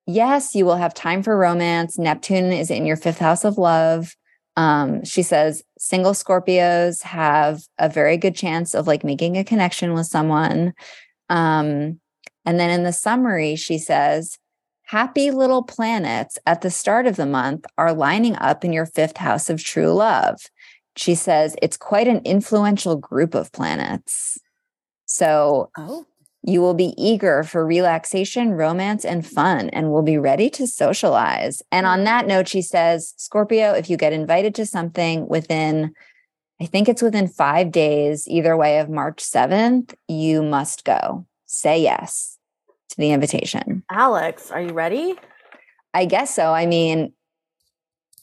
[0.10, 1.98] Yes, you will have time for romance.
[1.98, 4.16] Neptune is in your fifth house of love.
[4.58, 9.94] Um, she says single Scorpios have a very good chance of like making a connection
[9.94, 10.74] with someone.
[11.30, 12.00] Um,
[12.44, 14.40] and then in the summary, she says,
[14.84, 19.18] happy little planets at the start of the month are lining up in your fifth
[19.18, 20.40] house of true love.
[20.96, 24.40] She says it's quite an influential group of planets.
[25.06, 26.06] So, oh.
[26.48, 31.62] You will be eager for relaxation, romance, and fun, and will be ready to socialize.
[31.74, 32.30] And on that mm.
[32.30, 35.94] note, she says, Scorpio, if you get invited to something within,
[36.62, 41.26] I think it's within five days, either way of March 7th, you must go.
[41.48, 42.38] Say yes
[42.92, 43.84] to the invitation.
[43.92, 45.16] Alex, are you ready?
[45.94, 46.54] I guess so.
[46.54, 47.12] I mean,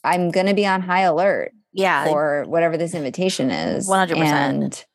[0.03, 1.51] I'm going to be on high alert.
[1.73, 2.05] Yeah.
[2.05, 3.87] For whatever this invitation is.
[3.87, 4.17] 100%.
[4.17, 4.85] And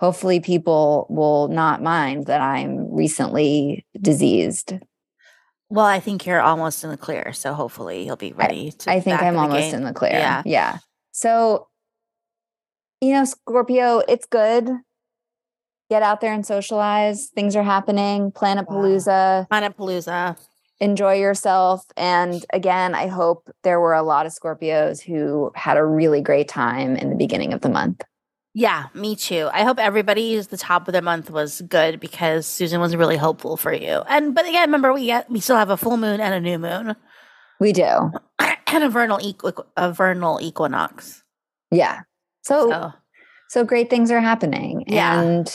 [0.00, 4.72] hopefully people will not mind that I'm recently diseased.
[5.68, 7.32] Well, I think you're almost in the clear.
[7.34, 9.74] So hopefully you'll be ready I, I think I'm almost game.
[9.74, 10.12] in the clear.
[10.12, 10.42] Yeah.
[10.46, 10.78] Yeah.
[11.12, 11.68] So,
[13.02, 14.70] you know, Scorpio, it's good.
[15.90, 17.28] Get out there and socialize.
[17.34, 18.32] Things are happening.
[18.32, 19.48] Planet Palooza.
[19.50, 20.38] Planet Palooza.
[20.80, 21.84] enjoy yourself.
[21.96, 26.48] And again, I hope there were a lot of Scorpios who had a really great
[26.48, 28.02] time in the beginning of the month.
[28.52, 29.48] Yeah, me too.
[29.52, 33.56] I hope everybody's the top of the month was good because Susan was really hopeful
[33.56, 34.02] for you.
[34.08, 36.58] And but again, remember we get we still have a full moon and a new
[36.58, 36.96] moon.
[37.60, 38.12] We do.
[38.72, 41.24] And a vernal equi- a vernal equinox.
[41.72, 42.02] Yeah.
[42.42, 42.92] So, so
[43.48, 44.84] so great things are happening.
[44.86, 45.20] Yeah.
[45.20, 45.52] And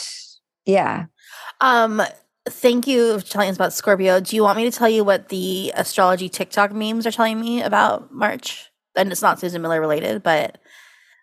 [0.66, 1.06] yeah.
[1.62, 2.02] Um
[2.46, 4.20] thank you for telling us about Scorpio.
[4.20, 7.62] Do you want me to tell you what the astrology TikTok memes are telling me
[7.62, 8.70] about March?
[8.98, 10.58] And it's not Susan Miller related, but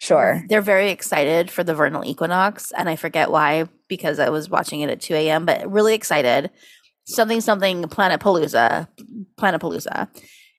[0.03, 0.42] Sure.
[0.48, 2.72] They're very excited for the vernal equinox.
[2.72, 6.50] And I forget why, because I was watching it at 2 a.m., but really excited.
[7.05, 8.88] Something, something, Planet Palooza,
[9.36, 10.09] Planet Palooza.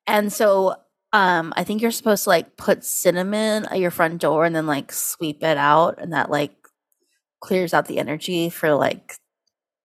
[0.08, 0.76] And so
[1.12, 4.66] um, I think you're supposed to like put cinnamon at your front door and then
[4.66, 6.02] like sweep it out.
[6.02, 6.56] And that like
[7.42, 9.18] clears out the energy for like,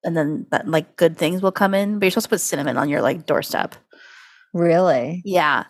[0.04, 1.98] and then that like good things will come in.
[1.98, 3.74] But you're supposed to put cinnamon on your like doorstep.
[4.54, 5.20] Really?
[5.24, 5.64] Yeah.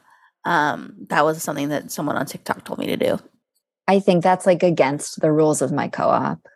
[0.45, 3.18] Um, that was something that someone on TikTok told me to do.
[3.89, 6.47] I think that's like against the rules of my co-op.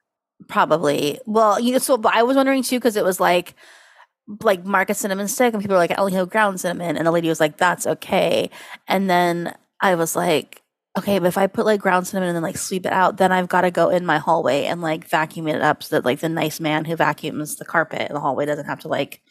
[0.49, 1.19] Probably.
[1.27, 3.55] Well, you know, so I was wondering too because it was like
[4.41, 6.97] like mark a cinnamon stick and people were like, I only have ground cinnamon.
[6.97, 8.51] And the lady was like, That's okay.
[8.87, 10.63] And then I was like,
[10.99, 13.33] Okay, but if I put like ground cinnamon and then like sweep it out, then
[13.33, 16.21] I've got to go in my hallway and like vacuum it up so that like
[16.21, 19.23] the nice man who vacuums the carpet in the hallway doesn't have to like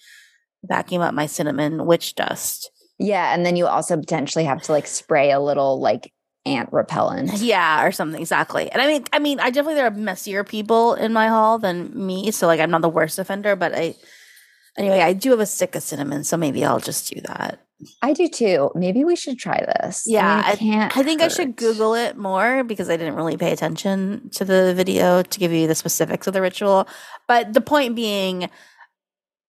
[0.63, 2.71] vacuum up my cinnamon witch dust.
[2.97, 3.33] Yeah.
[3.33, 6.11] And then you also potentially have to like spray a little like
[6.45, 7.31] ant repellent.
[7.41, 8.71] Yeah, or something exactly.
[8.71, 11.91] And I mean, I mean, I definitely there are messier people in my hall than
[11.93, 13.95] me, so like I'm not the worst offender, but I
[14.77, 17.59] anyway, I do have a stick of cinnamon, so maybe I'll just do that.
[18.01, 18.69] I do too.
[18.75, 20.03] Maybe we should try this.
[20.05, 21.31] Yeah, I, mean, I, I think hurt.
[21.31, 25.39] I should Google it more because I didn't really pay attention to the video to
[25.39, 26.87] give you the specifics of the ritual.
[27.27, 28.49] But the point being,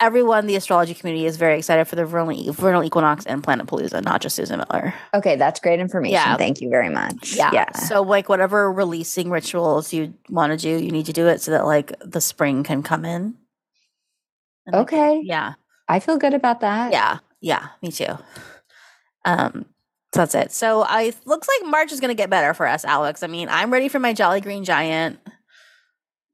[0.02, 4.02] everyone the astrology community is very excited for the vernal, vernal equinox and planet palooza
[4.04, 4.92] not just susan miller.
[5.14, 6.14] Okay that's great information.
[6.14, 6.36] Yeah.
[6.36, 7.34] thank you very much.
[7.36, 7.50] Yeah.
[7.52, 7.72] yeah.
[7.72, 11.52] So like whatever releasing rituals you want to do you need to do it so
[11.52, 13.34] that like the spring can come in.
[14.66, 15.18] And okay.
[15.18, 15.54] like, yeah.
[15.88, 16.92] I feel good about that.
[16.92, 17.18] Yeah.
[17.40, 17.68] Yeah.
[17.80, 18.18] Me too.
[19.24, 19.66] Um
[20.12, 20.52] so that's it.
[20.52, 23.22] So i looks like march is going to get better for us alex.
[23.22, 25.20] I mean i'm ready for my jolly green giant.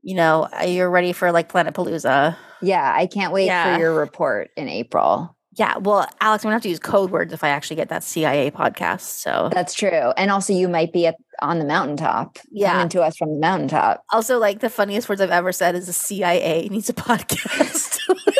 [0.00, 3.74] You know you're ready for like planet palooza yeah, I can't wait yeah.
[3.74, 5.34] for your report in April.
[5.58, 8.04] Yeah, well, Alex, I'm gonna have to use code words if I actually get that
[8.04, 9.00] CIA podcast.
[9.00, 12.38] So that's true, and also you might be at, on the mountaintop.
[12.50, 14.04] Yeah, coming to us from the mountaintop.
[14.12, 17.98] Also, like the funniest words I've ever said is the CIA needs a podcast.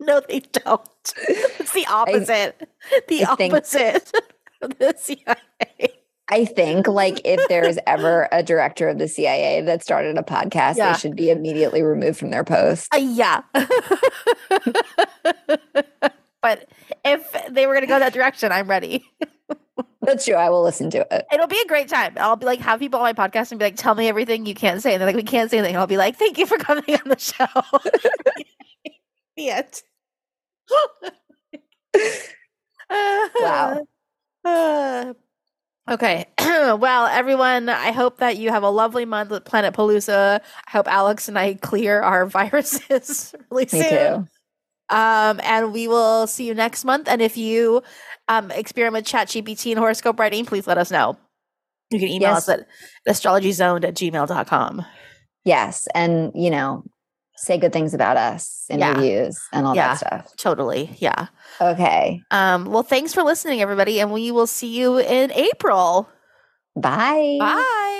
[0.00, 0.88] no, they don't.
[1.28, 2.56] It's the opposite.
[2.92, 4.24] I, the I opposite think,
[4.62, 5.97] of the CIA.
[6.30, 10.76] I think like if there's ever a director of the CIA that started a podcast,
[10.76, 10.92] yeah.
[10.92, 12.92] they should be immediately removed from their post.
[12.94, 13.42] Uh, yeah.
[16.42, 16.68] but
[17.04, 19.04] if they were going to go that direction, I'm ready.
[20.02, 20.34] That's true.
[20.34, 21.26] I will listen to it.
[21.32, 22.14] It'll be a great time.
[22.16, 24.54] I'll be like, have people on my podcast and be like, tell me everything you
[24.54, 24.94] can't say.
[24.94, 25.76] And they're like, we can't say anything.
[25.76, 27.46] I'll be like, thank you for coming on the show.
[29.36, 29.82] the end.
[32.90, 33.86] wow.
[34.44, 35.12] Uh,
[35.88, 36.26] Okay.
[36.38, 40.40] well, everyone, I hope that you have a lovely month with Planet Palooza.
[40.66, 43.88] I hope Alex and I clear our viruses really Me soon.
[43.90, 44.28] Too.
[44.90, 47.08] Um, and we will see you next month.
[47.08, 47.82] And if you
[48.28, 51.16] um, experiment with ChatGPT and horoscope writing, please let us know.
[51.90, 52.48] You can email yes.
[52.48, 52.66] us at
[53.08, 54.84] astrologyzoned at gmail.com.
[55.44, 55.88] Yes.
[55.94, 56.84] And, you know,
[57.38, 58.94] say good things about us in yeah.
[58.94, 60.36] reviews and all yeah, that stuff.
[60.36, 60.90] Totally.
[60.98, 61.28] Yeah.
[61.60, 62.22] Okay.
[62.30, 66.08] Um, well, thanks for listening, everybody, and we will see you in April.
[66.76, 67.36] Bye.
[67.40, 67.94] Bye.